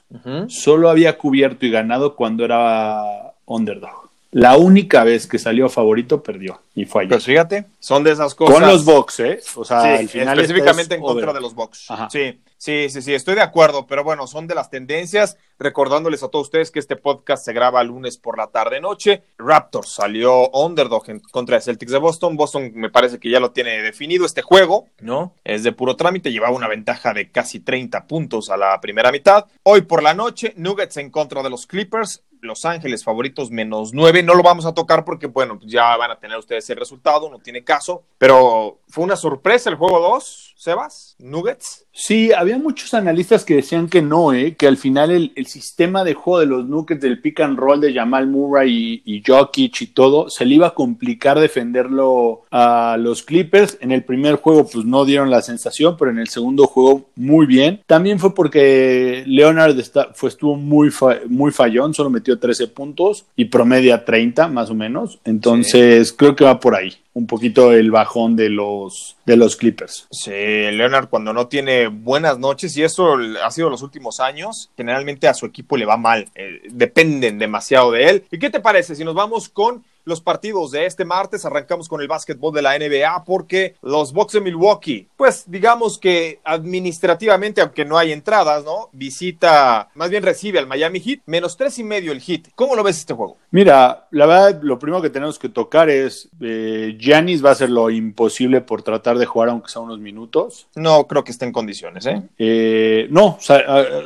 solo 0.50 0.90
había 0.90 1.18
cubierto 1.18 1.66
y 1.66 1.72
ganado 1.72 2.18
cuando 2.18 2.44
era 2.44 3.34
underdog. 3.46 4.07
La 4.38 4.56
única 4.56 5.04
vez 5.04 5.26
que 5.26 5.40
salió 5.40 5.68
favorito 5.68 6.22
perdió 6.22 6.62
y 6.76 6.86
fue 6.86 7.02
allí. 7.02 7.10
Pues 7.10 7.26
fíjate, 7.26 7.66
son 7.80 8.04
de 8.04 8.12
esas 8.12 8.36
cosas. 8.36 8.54
Con 8.54 8.68
los 8.68 8.86
Bucks, 8.86 9.20
¿eh? 9.22 9.40
O 9.56 9.66
sea, 9.66 9.96
al 9.96 10.08
final 10.08 10.40
específicamente 10.40 10.94
en 10.94 11.02
contra 11.02 11.34
de 11.34 11.42
los 11.42 11.56
Bucks. 11.56 11.88
Sí, 12.12 12.40
sí, 12.56 12.88
sí, 12.92 13.02
sí, 13.02 13.16
estoy 13.16 13.34
de 13.34 13.42
acuerdo, 13.42 13.88
pero 13.88 14.04
bueno, 14.04 14.28
son 14.28 14.46
de 14.46 14.54
las 14.54 14.70
tendencias. 14.70 15.38
Recordándoles 15.58 16.22
a 16.22 16.28
todos 16.28 16.46
ustedes 16.46 16.70
que 16.70 16.78
este 16.78 16.96
podcast 16.96 17.44
se 17.44 17.52
graba 17.52 17.84
lunes 17.84 18.18
por 18.18 18.38
la 18.38 18.46
tarde 18.46 18.80
noche. 18.80 19.24
Raptors 19.40 19.90
salió 19.90 20.52
underdog 20.52 21.10
en 21.10 21.20
contra 21.20 21.56
de 21.56 21.64
Celtics 21.64 21.92
de 21.92 21.98
Boston. 21.98 22.38
Boston 22.38 22.74
me 22.76 22.92
parece 22.92 23.20
que 23.20 23.32
ya 23.32 23.40
lo 23.40 23.50
tiene 23.50 23.82
definido 23.82 24.24
este 24.24 24.44
juego, 24.44 24.86
¿no? 25.00 25.34
Es 25.44 25.64
de 25.64 25.72
puro 25.72 25.96
trámite, 25.96 26.32
llevaba 26.32 26.56
una 26.56 26.68
ventaja 26.68 27.12
de 27.12 27.32
casi 27.32 27.60
30 27.62 28.06
puntos 28.06 28.52
a 28.52 28.58
la 28.58 28.80
primera 28.82 29.12
mitad. 29.12 29.46
Hoy 29.64 29.82
por 29.82 30.04
la 30.04 30.14
noche, 30.14 30.54
Nuggets 30.58 30.98
en 30.98 31.10
contra 31.10 31.42
de 31.42 31.50
los 31.50 31.66
Clippers. 31.66 32.22
Los 32.42 32.66
Ángeles 32.66 33.04
favoritos 33.04 33.52
menos 33.52 33.94
nueve. 33.94 34.24
No 34.24 34.34
lo 34.34 34.44
vamos 34.44 34.66
a 34.66 34.74
tocar 34.74 35.04
porque, 35.04 35.28
bueno, 35.28 35.60
ya 35.64 35.96
van 35.98 36.12
a 36.12 36.20
tener 36.20 36.38
ustedes 36.38 36.70
el 36.70 36.78
resultado, 36.78 37.30
no 37.30 37.40
tiene 37.40 37.64
caso. 37.64 38.04
Pero 38.18 38.80
fue 38.88 39.04
una 39.04 39.16
sorpresa 39.16 39.70
el 39.70 39.76
juego 39.76 40.00
2, 40.00 40.47
Sebas, 40.58 41.16
Nuggets. 41.20 41.86
Sí, 41.92 42.32
había 42.32 42.58
muchos 42.58 42.96
analistas 42.96 43.46
que 43.46 43.58
decían 43.58 43.88
que 43.88 44.02
no, 44.02 44.34
¿eh? 44.34 44.56
que 44.56 44.68
al 44.68 44.78
final 44.78 45.12
el, 45.12 45.46
sistema 45.46 46.04
de 46.04 46.16
juego 46.16 46.40
de 46.40 46.48
los 46.48 46.68
Nuggets, 46.68 47.00
del 47.00 47.22
pick 47.22 47.42
and 47.42 47.60
roll 47.60 47.80
de 47.80 47.94
Jamal 47.94 48.28
Murray 48.28 49.04
y, 49.06 49.18
y 49.18 49.24
Jokic 49.26 49.82
y 49.82 49.88
todo, 49.88 50.32
se 50.32 50.46
le 50.46 50.56
iba 50.56 50.68
a 50.68 50.74
complicar 50.74 51.40
defenderlo 51.40 52.42
a 52.50 52.98
los 53.00 53.22
Clippers. 53.22 53.78
En 53.82 53.92
el 53.92 54.04
primer 54.04 54.38
juego, 54.38 54.68
pues 54.68 54.84
no 54.84 55.06
dieron 55.06 55.30
la 55.30 55.44
sensación, 55.44 55.96
pero 55.96 56.10
en 56.10 56.18
el 56.18 56.28
segundo 56.28 56.66
juego, 56.66 57.06
muy 57.16 57.46
bien. 57.46 57.82
También 57.86 58.18
fue 58.18 58.34
porque 58.34 59.24
Leonard 59.28 59.76
fue, 60.16 60.30
estuvo 60.30 60.56
muy, 60.56 60.92
muy 61.30 61.52
fallón, 61.52 61.94
solo 61.94 62.10
metió 62.10 62.40
13 62.40 62.68
puntos 62.70 63.26
y 63.36 63.46
promedia 63.46 64.06
30 64.06 64.48
más 64.48 64.72
o 64.72 64.76
menos. 64.76 65.20
Entonces, 65.24 66.14
creo 66.14 66.36
que 66.36 66.46
va 66.46 66.60
por 66.60 66.74
ahí 66.74 66.98
un 67.18 67.26
poquito 67.26 67.74
el 67.74 67.90
bajón 67.90 68.36
de 68.36 68.50
los, 68.50 69.18
de 69.26 69.38
los 69.38 69.56
Clippers. 69.56 70.08
Sí, 70.12 70.30
Leonard 70.30 71.10
cuando 71.10 71.34
no 71.34 71.48
tiene 71.48 71.88
buenas 71.88 72.38
noches 72.38 72.78
y 72.78 72.84
eso 72.84 73.18
ha 73.44 73.50
sido 73.50 73.72
los 73.72 73.82
últimos 73.82 74.20
años, 74.20 74.70
generalmente 74.78 75.28
a 75.28 75.34
su 75.34 75.48
equipo 75.48 75.78
le 75.78 75.88
va 75.88 75.98
mal, 75.98 76.30
eh, 76.36 76.62
dependen 76.70 77.40
demasiado 77.40 77.92
de 77.92 78.10
él. 78.10 78.24
¿Y 78.30 78.38
qué 78.38 78.52
te 78.52 78.60
parece 78.60 78.96
si 78.96 79.04
nos 79.04 79.16
vamos 79.16 79.50
con 79.50 79.84
los 80.08 80.22
partidos 80.22 80.72
de 80.72 80.86
este 80.86 81.06
martes. 81.06 81.46
Arrancamos 81.46 81.88
con 81.88 82.02
el 82.02 82.08
básquetbol 82.08 82.54
de 82.54 82.62
la 82.62 82.78
NBA 82.78 83.26
porque 83.26 83.76
los 83.82 84.14
Bucks 84.14 84.34
de 84.34 84.42
Milwaukee, 84.42 85.08
pues 85.18 85.44
digamos 85.48 86.00
que 86.00 86.40
administrativamente, 86.44 87.62
aunque 87.62 87.86
no 87.86 87.98
hay 87.98 88.14
entradas, 88.14 88.64
¿no? 88.64 88.90
Visita, 88.94 89.90
más 89.96 90.10
bien 90.10 90.24
recibe 90.24 90.60
al 90.60 90.68
Miami 90.68 91.00
Heat, 91.00 91.20
menos 91.26 91.58
tres 91.58 91.78
y 91.78 91.84
medio 91.84 92.12
el 92.12 92.22
Heat. 92.22 92.48
¿Cómo 92.56 92.76
lo 92.76 92.84
ves 92.84 92.98
este 92.98 93.14
juego? 93.14 93.38
Mira, 93.52 94.08
la 94.12 94.26
verdad, 94.26 94.62
lo 94.62 94.80
primero 94.80 95.02
que 95.02 95.10
tenemos 95.10 95.38
que 95.38 95.50
tocar 95.50 95.90
es 95.90 96.30
eh, 96.42 96.96
Giannis 96.98 97.44
va 97.44 97.50
a 97.50 97.54
hacer 97.54 97.70
lo 97.70 97.90
imposible 97.90 98.62
por 98.62 98.82
tratar 98.84 99.18
de 99.18 99.26
jugar 99.26 99.50
aunque 99.50 99.70
sea 99.70 99.82
unos 99.82 100.00
minutos. 100.00 100.68
No 100.76 101.06
creo 101.08 101.24
que 101.24 101.32
esté 101.32 101.46
en 101.46 101.52
condiciones, 101.52 102.06
¿eh? 102.06 102.22
eh 102.38 103.08
no, 103.10 103.38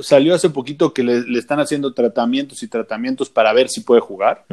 salió 0.01 0.33
hace 0.33 0.49
poquito 0.49 0.93
que 0.93 1.03
le, 1.03 1.37
están 1.37 1.59
haciendo 1.59 1.93
tratamientos 1.93 2.63
y 2.63 2.67
tratamientos 2.67 3.29
para 3.29 3.53
ver 3.53 3.69
si 3.69 3.81
puede 3.81 4.01
jugar. 4.01 4.45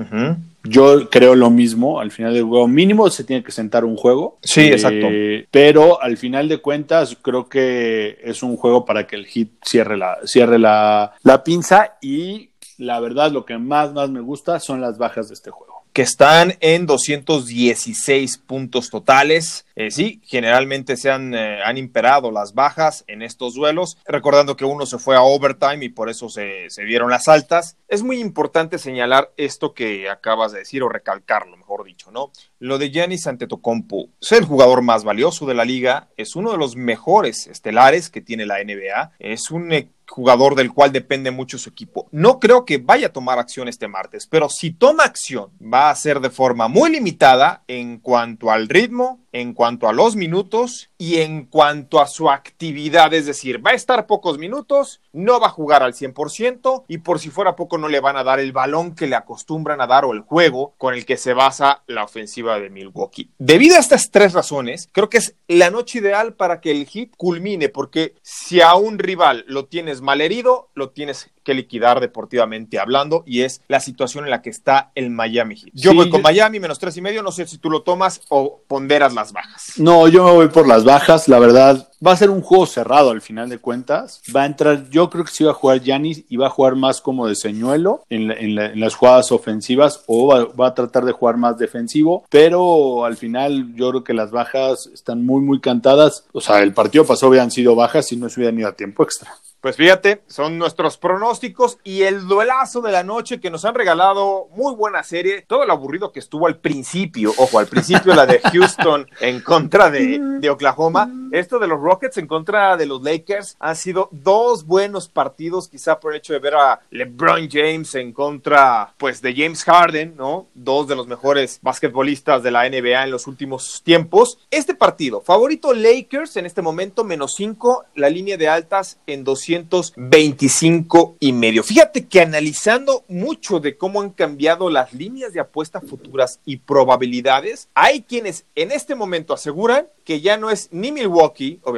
Yo 0.64 1.08
creo 1.08 1.34
lo 1.38 1.50
mismo, 1.50 2.00
al 2.00 2.10
final 2.10 2.34
del 2.34 2.44
juego 2.44 2.68
mínimo 2.68 3.08
se 3.10 3.24
tiene 3.24 3.42
que 3.42 3.52
sentar 3.52 3.84
un 3.84 3.96
juego. 3.96 4.38
Sí, 4.42 4.62
exacto. 4.62 5.06
Eh, 5.10 5.46
pero 5.50 6.02
al 6.02 6.16
final 6.16 6.48
de 6.48 6.58
cuentas 6.58 7.16
creo 7.20 7.48
que 7.48 8.18
es 8.22 8.42
un 8.42 8.56
juego 8.56 8.84
para 8.84 9.06
que 9.06 9.16
el 9.16 9.26
hit 9.26 9.52
cierre 9.64 9.96
la, 9.96 10.18
cierre 10.24 10.58
la, 10.58 11.12
la 11.22 11.42
pinza 11.42 11.98
y 12.00 12.50
la 12.78 13.00
verdad 13.00 13.32
lo 13.32 13.44
que 13.44 13.58
más, 13.58 13.92
más 13.92 14.10
me 14.10 14.20
gusta 14.20 14.60
son 14.60 14.80
las 14.80 14.98
bajas 14.98 15.28
de 15.28 15.34
este 15.34 15.50
juego. 15.50 15.77
Que 15.92 16.02
están 16.02 16.54
en 16.60 16.86
216 16.86 18.38
puntos 18.38 18.90
totales. 18.90 19.66
Eh, 19.74 19.90
sí, 19.90 20.20
generalmente 20.24 20.96
se 20.96 21.10
han, 21.10 21.34
eh, 21.34 21.60
han, 21.64 21.76
imperado 21.76 22.30
las 22.30 22.54
bajas 22.54 23.04
en 23.06 23.22
estos 23.22 23.54
duelos, 23.54 23.96
recordando 24.06 24.56
que 24.56 24.64
uno 24.64 24.86
se 24.86 24.98
fue 24.98 25.16
a 25.16 25.22
overtime 25.22 25.84
y 25.84 25.88
por 25.88 26.08
eso 26.08 26.28
se, 26.28 26.68
se 26.70 26.84
dieron 26.84 27.10
las 27.10 27.28
altas. 27.28 27.76
Es 27.88 28.02
muy 28.02 28.20
importante 28.20 28.78
señalar 28.78 29.32
esto 29.36 29.74
que 29.74 30.08
acabas 30.08 30.52
de 30.52 30.60
decir 30.60 30.82
o 30.82 30.88
recalcarlo, 30.88 31.56
mejor 31.56 31.84
dicho, 31.84 32.10
¿no? 32.10 32.32
Lo 32.58 32.78
de 32.78 32.90
Giannis 32.90 33.26
Antetokounmpo, 33.26 34.08
es 34.20 34.32
el 34.32 34.44
jugador 34.44 34.82
más 34.82 35.04
valioso 35.04 35.46
de 35.46 35.54
la 35.54 35.64
liga, 35.64 36.08
es 36.16 36.36
uno 36.36 36.52
de 36.52 36.58
los 36.58 36.76
mejores 36.76 37.46
estelares 37.46 38.10
que 38.10 38.20
tiene 38.20 38.46
la 38.46 38.62
NBA, 38.62 39.12
es 39.18 39.50
un 39.50 39.72
jugador 40.08 40.54
del 40.54 40.72
cual 40.72 40.92
depende 40.92 41.30
mucho 41.30 41.58
su 41.58 41.70
equipo. 41.70 42.08
No 42.10 42.40
creo 42.40 42.64
que 42.64 42.78
vaya 42.78 43.08
a 43.08 43.12
tomar 43.12 43.38
acción 43.38 43.68
este 43.68 43.88
martes, 43.88 44.26
pero 44.26 44.48
si 44.48 44.70
toma 44.70 45.04
acción, 45.04 45.50
va 45.62 45.90
a 45.90 45.94
ser 45.94 46.20
de 46.20 46.30
forma 46.30 46.68
muy 46.68 46.90
limitada 46.90 47.62
en 47.68 47.98
cuanto 47.98 48.50
al 48.50 48.68
ritmo, 48.68 49.20
en 49.32 49.54
cuanto 49.54 49.88
a 49.88 49.92
los 49.92 50.16
minutos 50.16 50.90
y 50.98 51.18
en 51.18 51.46
cuanto 51.46 52.00
a 52.00 52.06
su 52.06 52.30
actividad. 52.30 53.12
Es 53.14 53.26
decir, 53.26 53.64
va 53.64 53.70
a 53.70 53.74
estar 53.74 54.06
pocos 54.06 54.38
minutos, 54.38 55.00
no 55.12 55.40
va 55.40 55.48
a 55.48 55.50
jugar 55.50 55.82
al 55.82 55.94
100% 55.94 56.84
y 56.88 56.98
por 56.98 57.18
si 57.18 57.30
fuera 57.30 57.56
poco 57.56 57.78
no 57.78 57.88
le 57.88 58.00
van 58.00 58.16
a 58.16 58.24
dar 58.24 58.40
el 58.40 58.52
balón 58.52 58.94
que 58.94 59.06
le 59.06 59.16
acostumbran 59.16 59.80
a 59.80 59.86
dar 59.86 60.04
o 60.04 60.12
el 60.12 60.20
juego 60.20 60.74
con 60.78 60.94
el 60.94 61.04
que 61.04 61.16
se 61.16 61.34
basa 61.34 61.82
la 61.86 62.04
ofensiva 62.04 62.58
de 62.58 62.70
Milwaukee. 62.70 63.30
Debido 63.38 63.76
a 63.76 63.80
estas 63.80 64.10
tres 64.10 64.32
razones, 64.32 64.88
creo 64.92 65.08
que 65.08 65.18
es 65.18 65.36
la 65.46 65.70
noche 65.70 65.98
ideal 65.98 66.34
para 66.34 66.60
que 66.60 66.70
el 66.70 66.86
hit 66.86 67.14
culmine, 67.16 67.68
porque 67.68 68.14
si 68.22 68.60
a 68.60 68.74
un 68.74 68.98
rival 68.98 69.44
lo 69.46 69.66
tienes 69.66 70.00
mal 70.00 70.20
herido, 70.20 70.70
lo 70.74 70.90
tienes 70.90 71.30
que 71.48 71.54
liquidar 71.54 71.98
deportivamente 71.98 72.78
hablando 72.78 73.24
y 73.24 73.40
es 73.40 73.62
la 73.68 73.80
situación 73.80 74.24
en 74.24 74.30
la 74.30 74.42
que 74.42 74.50
está 74.50 74.92
el 74.94 75.08
Miami 75.08 75.56
Heat. 75.56 75.70
Yo 75.72 75.94
voy 75.94 76.10
con 76.10 76.20
Miami 76.20 76.60
menos 76.60 76.78
tres 76.78 76.94
y 76.98 77.00
medio, 77.00 77.22
no 77.22 77.32
sé 77.32 77.46
si 77.46 77.56
tú 77.56 77.70
lo 77.70 77.80
tomas 77.80 78.20
o 78.28 78.60
ponderas 78.68 79.14
las 79.14 79.32
bajas. 79.32 79.72
No, 79.78 80.08
yo 80.08 80.26
me 80.26 80.32
voy 80.32 80.48
por 80.48 80.68
las 80.68 80.84
bajas, 80.84 81.26
la 81.26 81.38
verdad. 81.38 81.88
Va 82.04 82.12
a 82.12 82.16
ser 82.16 82.30
un 82.30 82.42
juego 82.42 82.66
cerrado 82.66 83.10
al 83.10 83.20
final 83.20 83.48
de 83.48 83.58
cuentas. 83.58 84.22
Va 84.34 84.42
a 84.42 84.46
entrar, 84.46 84.88
yo 84.90 85.10
creo 85.10 85.24
que 85.24 85.32
sí 85.32 85.44
va 85.44 85.50
a 85.50 85.54
jugar 85.54 85.80
Yanis 85.80 86.24
y 86.28 86.36
va 86.36 86.46
a 86.46 86.50
jugar 86.50 86.76
más 86.76 87.00
como 87.00 87.26
de 87.26 87.34
señuelo 87.34 88.04
en, 88.08 88.54
las 88.54 88.94
jugadas 88.94 89.32
ofensivas 89.32 90.04
o 90.06 90.28
va, 90.28 90.44
va, 90.44 90.68
a 90.68 90.74
tratar 90.74 91.04
de 91.04 91.12
jugar 91.12 91.36
más 91.36 91.58
defensivo, 91.58 92.24
pero 92.30 93.04
al 93.04 93.16
final 93.16 93.74
yo 93.74 93.90
creo 93.90 94.04
que 94.04 94.14
las 94.14 94.30
bajas 94.30 94.88
están 94.92 95.26
muy, 95.26 95.40
muy 95.40 95.60
cantadas. 95.60 96.24
O 96.32 96.40
sea, 96.40 96.62
el 96.62 96.72
partido 96.72 97.04
pasado 97.04 97.32
habían 97.32 97.50
sido 97.50 97.74
bajas 97.74 98.12
y 98.12 98.16
no 98.16 98.28
se 98.28 98.40
hubieran 98.40 98.58
ido 98.58 98.68
a 98.68 98.72
tiempo 98.72 99.02
extra. 99.02 99.32
Pues 99.60 99.74
fíjate, 99.74 100.22
son 100.28 100.56
nuestros 100.56 100.98
pronósticos 100.98 101.78
y 101.82 102.02
el 102.02 102.28
duelazo 102.28 102.80
de 102.80 102.92
la 102.92 103.02
noche 103.02 103.40
que 103.40 103.50
nos 103.50 103.64
han 103.64 103.74
regalado 103.74 104.46
muy 104.54 104.72
buena 104.76 105.02
serie. 105.02 105.44
Todo 105.48 105.66
lo 105.66 105.72
aburrido 105.72 106.12
que 106.12 106.20
estuvo 106.20 106.46
al 106.46 106.58
principio, 106.58 107.32
ojo, 107.36 107.58
al 107.58 107.66
principio 107.66 108.14
la 108.14 108.24
de 108.24 108.38
Houston 108.52 109.08
en 109.20 109.40
contra 109.40 109.90
de, 109.90 110.20
de, 110.38 110.50
Oklahoma. 110.50 111.10
Esto 111.32 111.58
de 111.58 111.66
los 111.66 111.80
Rockets 111.88 112.18
en 112.18 112.26
contra 112.26 112.76
de 112.76 112.86
los 112.86 113.02
Lakers 113.02 113.56
han 113.58 113.76
sido 113.76 114.08
dos 114.12 114.66
buenos 114.66 115.08
partidos, 115.08 115.68
quizá 115.68 115.98
por 115.98 116.12
el 116.12 116.18
hecho 116.18 116.34
de 116.34 116.38
ver 116.38 116.54
a 116.54 116.80
LeBron 116.90 117.48
James 117.50 117.94
en 117.94 118.12
contra, 118.12 118.94
pues, 118.98 119.22
de 119.22 119.34
James 119.34 119.64
Harden, 119.64 120.14
¿no? 120.16 120.48
Dos 120.54 120.86
de 120.86 120.96
los 120.96 121.06
mejores 121.06 121.60
basquetbolistas 121.62 122.42
de 122.42 122.50
la 122.50 122.68
NBA 122.68 123.04
en 123.04 123.10
los 123.10 123.26
últimos 123.26 123.82
tiempos. 123.82 124.38
Este 124.50 124.74
partido, 124.74 125.20
favorito 125.20 125.72
Lakers 125.72 126.36
en 126.36 126.46
este 126.46 126.62
momento, 126.62 127.04
menos 127.04 127.34
cinco, 127.34 127.84
la 127.94 128.10
línea 128.10 128.36
de 128.36 128.48
altas 128.48 128.98
en 129.06 129.24
200 129.24 129.68
225 129.68 131.16
y 131.20 131.32
medio. 131.32 131.62
Fíjate 131.62 132.06
que 132.06 132.20
analizando 132.20 133.04
mucho 133.08 133.60
de 133.60 133.76
cómo 133.76 134.00
han 134.00 134.10
cambiado 134.10 134.70
las 134.70 134.92
líneas 134.92 135.32
de 135.32 135.40
apuesta 135.40 135.80
futuras 135.80 136.40
y 136.44 136.58
probabilidades, 136.58 137.68
hay 137.74 138.02
quienes 138.02 138.44
en 138.54 138.72
este 138.72 138.94
momento 138.94 139.32
aseguran 139.32 139.86
que 140.04 140.20
ya 140.20 140.38
no 140.38 140.50
es 140.50 140.68
ni 140.72 140.90
Milwaukee, 140.90 141.60
obviamente, 141.64 141.77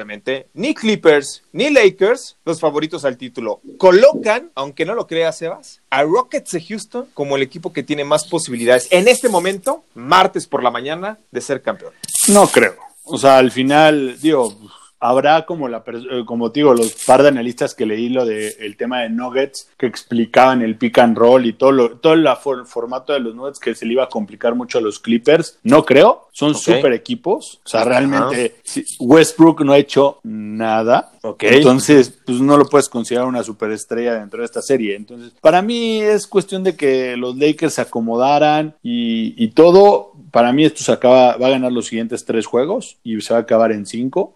ni 0.55 0.75
Clippers, 0.75 1.43
ni 1.53 1.71
Lakers 1.71 2.37
los 2.45 2.61
favoritos 2.61 3.05
al 3.05 3.17
título. 3.17 3.61
Colocan, 3.79 4.51
aunque 4.55 4.85
no 4.85 4.95
lo 4.95 5.07
creas, 5.07 5.39
Sebas, 5.39 5.83
a 5.91 6.03
Rockets 6.03 6.53
de 6.53 6.63
Houston 6.63 7.07
como 7.15 7.37
el 7.37 7.43
equipo 7.43 7.73
que 7.73 7.83
tiene 7.83 8.05
más 8.05 8.27
posibilidades 8.27 8.89
en 8.91 9.09
este 9.09 9.29
momento, 9.29 9.85
martes 9.95 10.47
por 10.47 10.63
la 10.63 10.71
mañana, 10.71 11.19
de 11.31 11.41
ser 11.41 11.63
campeón. 11.63 11.93
No 12.29 12.47
creo. 12.49 12.77
O 13.05 13.19
sea, 13.19 13.39
al 13.39 13.51
final, 13.51 14.19
digo, 14.21 14.57
habrá 15.01 15.47
como 15.47 15.69
la 15.69 15.83
eh, 15.87 16.25
como 16.27 16.51
digo 16.51 16.75
los 16.75 16.93
par 17.05 17.23
de 17.23 17.29
analistas 17.29 17.75
que 17.75 17.87
leí 17.87 18.11
lo 18.11 18.25
de 18.25 18.49
el 18.61 18.77
tema 18.77 19.01
de 19.01 19.11
Nuggets 19.11 19.71
que 19.77 19.87
explicaban 19.87 20.63
el 20.63 20.77
pick 20.77 20.99
and 20.99 21.17
roll 21.17 21.47
y 21.47 21.55
todo 21.55 21.73
lo, 21.73 21.91
todo 21.99 22.13
el 22.13 22.29
formato 22.67 23.13
de 23.13 23.21
los 23.21 23.35
Nuggets 23.35 23.59
que 23.59 23.75
se 23.75 23.87
le 23.87 23.95
iba 23.95 24.05
a 24.05 24.09
complicar 24.09 24.55
mucho 24.55 24.79
a 24.79 24.81
los 24.81 24.99
Clippers. 24.99 25.59
No 25.63 25.85
creo 25.85 26.29
son 26.33 26.55
super 26.55 26.93
equipos. 26.93 27.61
O 27.65 27.69
sea 27.69 27.85
realmente 27.85 28.57
Westbrook 28.99 29.63
no 29.63 29.73
ha 29.73 29.79
hecho 29.79 30.21
nada 30.23 31.13
entonces 31.41 32.19
pues 32.25 32.41
no 32.41 32.57
lo 32.57 32.67
puedes 32.67 32.89
considerar 32.89 33.27
una 33.27 33.43
superestrella 33.43 34.15
dentro 34.15 34.41
de 34.41 34.47
esta 34.47 34.63
serie. 34.63 34.97
Entonces 34.97 35.33
para 35.41 35.63
mí 35.63 36.01
es 36.01 36.27
cuestión 36.27 36.65
de 36.65 36.77
que 36.77 37.17
los 37.17 37.37
Lakers 37.37 37.75
se 37.75 37.81
acomodaran 37.83 38.75
y, 38.83 39.43
y 39.43 39.49
todo 39.49 40.13
para 40.31 40.53
mí 40.53 40.65
esto 40.65 40.83
se 40.83 40.93
acaba 40.93 41.37
va 41.37 41.47
a 41.47 41.51
ganar 41.51 41.73
los 41.73 41.87
siguientes 41.87 42.25
tres 42.25 42.47
juegos 42.47 42.99
y 43.03 43.21
se 43.21 43.33
va 43.33 43.41
a 43.41 43.43
acabar 43.43 43.73
en 43.73 43.87
cinco 43.87 44.35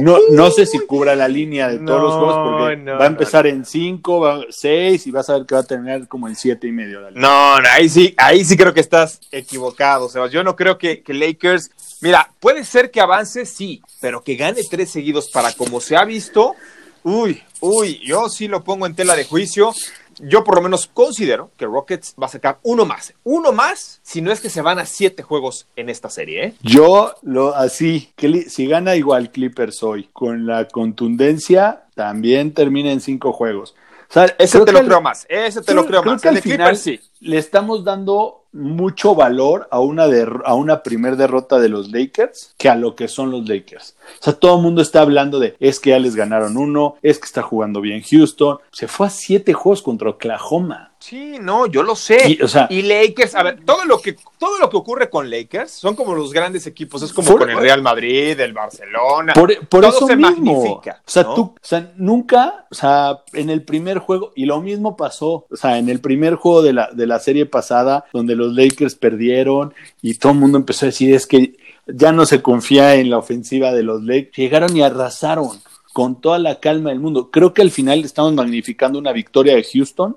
no, 0.00 0.18
no 0.30 0.50
sé 0.50 0.66
si 0.66 0.78
cubra 0.80 1.14
la 1.14 1.28
línea 1.28 1.68
de 1.68 1.78
todos 1.78 2.00
los 2.00 2.14
juegos 2.14 2.34
porque 2.36 2.90
va 2.92 3.04
a 3.04 3.06
empezar 3.06 3.46
en 3.46 3.64
5, 3.64 4.46
6 4.50 5.06
y 5.06 5.10
vas 5.10 5.28
a 5.28 5.34
ver 5.34 5.46
que 5.46 5.54
va 5.54 5.60
a 5.62 5.64
terminar 5.64 6.06
como 6.08 6.28
en 6.28 6.36
7 6.36 6.66
y 6.66 6.72
medio. 6.72 7.00
No, 7.12 7.60
no, 7.60 7.68
ahí 7.68 7.88
sí, 7.88 8.14
ahí 8.16 8.44
sí 8.44 8.56
creo 8.56 8.74
que 8.74 8.80
estás 8.80 9.20
equivocado, 9.30 10.08
Sebas. 10.08 10.32
Yo 10.32 10.44
no 10.44 10.56
creo 10.56 10.78
que, 10.78 11.02
que 11.02 11.14
Lakers, 11.14 11.70
mira, 12.00 12.30
puede 12.40 12.64
ser 12.64 12.90
que 12.90 13.00
avance, 13.00 13.46
sí, 13.46 13.82
pero 14.00 14.22
que 14.22 14.36
gane 14.36 14.62
tres 14.68 14.90
seguidos 14.90 15.30
para 15.30 15.52
como 15.52 15.80
se 15.80 15.96
ha 15.96 16.04
visto, 16.04 16.54
uy, 17.02 17.42
uy, 17.60 18.00
yo 18.04 18.28
sí 18.28 18.48
lo 18.48 18.64
pongo 18.64 18.86
en 18.86 18.94
tela 18.94 19.16
de 19.16 19.24
juicio 19.24 19.72
yo 20.20 20.44
por 20.44 20.56
lo 20.56 20.62
menos 20.62 20.88
considero 20.92 21.50
que 21.56 21.66
Rockets 21.66 22.14
va 22.20 22.26
a 22.26 22.30
sacar 22.30 22.58
uno 22.62 22.84
más. 22.84 23.14
Uno 23.24 23.52
más, 23.52 24.00
si 24.02 24.20
no 24.20 24.32
es 24.32 24.40
que 24.40 24.50
se 24.50 24.62
van 24.62 24.78
a 24.78 24.86
siete 24.86 25.22
juegos 25.22 25.66
en 25.76 25.88
esta 25.88 26.10
serie. 26.10 26.44
¿eh? 26.44 26.54
Yo 26.62 27.14
lo 27.22 27.54
así, 27.54 28.12
que 28.16 28.48
si 28.48 28.66
gana 28.66 28.96
igual 28.96 29.30
Clippers 29.30 29.82
hoy, 29.82 30.08
con 30.12 30.46
la 30.46 30.68
contundencia, 30.68 31.84
también 31.94 32.52
termina 32.52 32.92
en 32.92 33.00
cinco 33.00 33.32
juegos. 33.32 33.74
ese 34.38 34.60
te 34.60 34.72
lo 34.72 34.84
creo 34.84 35.00
más, 35.00 35.26
ese 35.28 35.62
te 35.62 35.74
lo 35.74 35.86
creo, 35.86 36.02
más. 36.02 36.22
Que 36.22 36.28
al 36.28 36.42
final 36.42 36.76
sí. 36.76 37.00
le 37.20 37.38
estamos 37.38 37.84
dando 37.84 38.43
mucho 38.54 39.14
valor 39.14 39.68
a 39.70 39.80
una, 39.80 40.04
a 40.44 40.54
una 40.54 40.82
primer 40.82 41.16
derrota 41.16 41.58
de 41.58 41.68
los 41.68 41.90
Lakers 41.90 42.54
que 42.56 42.68
a 42.68 42.76
lo 42.76 42.94
que 42.94 43.08
son 43.08 43.30
los 43.30 43.48
Lakers. 43.48 43.96
O 44.20 44.24
sea, 44.24 44.32
todo 44.32 44.56
el 44.56 44.62
mundo 44.62 44.80
está 44.80 45.00
hablando 45.00 45.40
de 45.40 45.56
es 45.60 45.80
que 45.80 45.90
ya 45.90 45.98
les 45.98 46.14
ganaron 46.14 46.56
uno, 46.56 46.96
es 47.02 47.18
que 47.18 47.26
está 47.26 47.42
jugando 47.42 47.80
bien 47.80 48.02
Houston. 48.02 48.58
Se 48.70 48.86
fue 48.86 49.08
a 49.08 49.10
siete 49.10 49.52
juegos 49.52 49.82
contra 49.82 50.10
Oklahoma. 50.10 50.93
Sí, 51.06 51.36
no, 51.38 51.66
yo 51.66 51.82
lo 51.82 51.96
sé. 51.96 52.38
Y, 52.70 52.80
Lakers, 52.80 53.34
a 53.34 53.42
ver, 53.42 53.60
todo 53.62 53.84
lo 53.84 54.00
que 54.00 54.16
todo 54.38 54.58
lo 54.58 54.70
que 54.70 54.78
ocurre 54.78 55.10
con 55.10 55.28
Lakers 55.28 55.70
son 55.70 55.94
como 55.94 56.14
los 56.14 56.32
grandes 56.32 56.66
equipos, 56.66 57.02
es 57.02 57.12
como 57.12 57.36
con 57.36 57.50
el 57.50 57.58
Real 57.58 57.82
Madrid, 57.82 58.40
el 58.40 58.54
Barcelona. 58.54 59.34
Por, 59.34 59.52
eso 59.84 60.06
se 60.06 60.16
magnifica. 60.16 61.02
O 61.06 61.10
sea, 61.10 61.24
tú, 61.24 61.42
o 61.42 61.58
sea, 61.60 61.92
nunca, 61.96 62.66
o 62.70 62.74
sea, 62.74 63.18
en 63.34 63.50
el 63.50 63.62
primer 63.64 63.98
juego 63.98 64.32
y 64.34 64.46
lo 64.46 64.62
mismo 64.62 64.96
pasó, 64.96 65.44
o 65.50 65.56
sea, 65.56 65.76
en 65.76 65.90
el 65.90 66.00
primer 66.00 66.36
juego 66.36 66.62
de 66.62 66.72
la 66.72 66.90
de 66.90 67.06
la 67.06 67.18
serie 67.18 67.44
pasada 67.44 68.06
donde 68.14 68.34
los 68.34 68.54
Lakers 68.54 68.94
perdieron 68.94 69.74
y 70.00 70.14
todo 70.14 70.32
el 70.32 70.38
mundo 70.38 70.56
empezó 70.56 70.86
a 70.86 70.88
decir 70.88 71.14
es 71.14 71.26
que 71.26 71.58
ya 71.86 72.12
no 72.12 72.24
se 72.24 72.40
confía 72.40 72.94
en 72.94 73.10
la 73.10 73.18
ofensiva 73.18 73.72
de 73.72 73.82
los 73.82 74.02
Lakers. 74.02 74.38
Llegaron 74.38 74.74
y 74.74 74.80
arrasaron 74.80 75.60
con 75.94 76.20
toda 76.20 76.40
la 76.40 76.58
calma 76.58 76.90
del 76.90 76.98
mundo. 76.98 77.30
Creo 77.30 77.54
que 77.54 77.62
al 77.62 77.70
final 77.70 78.04
estamos 78.04 78.32
magnificando 78.32 78.98
una 78.98 79.12
victoria 79.12 79.54
de 79.54 79.62
Houston 79.62 80.16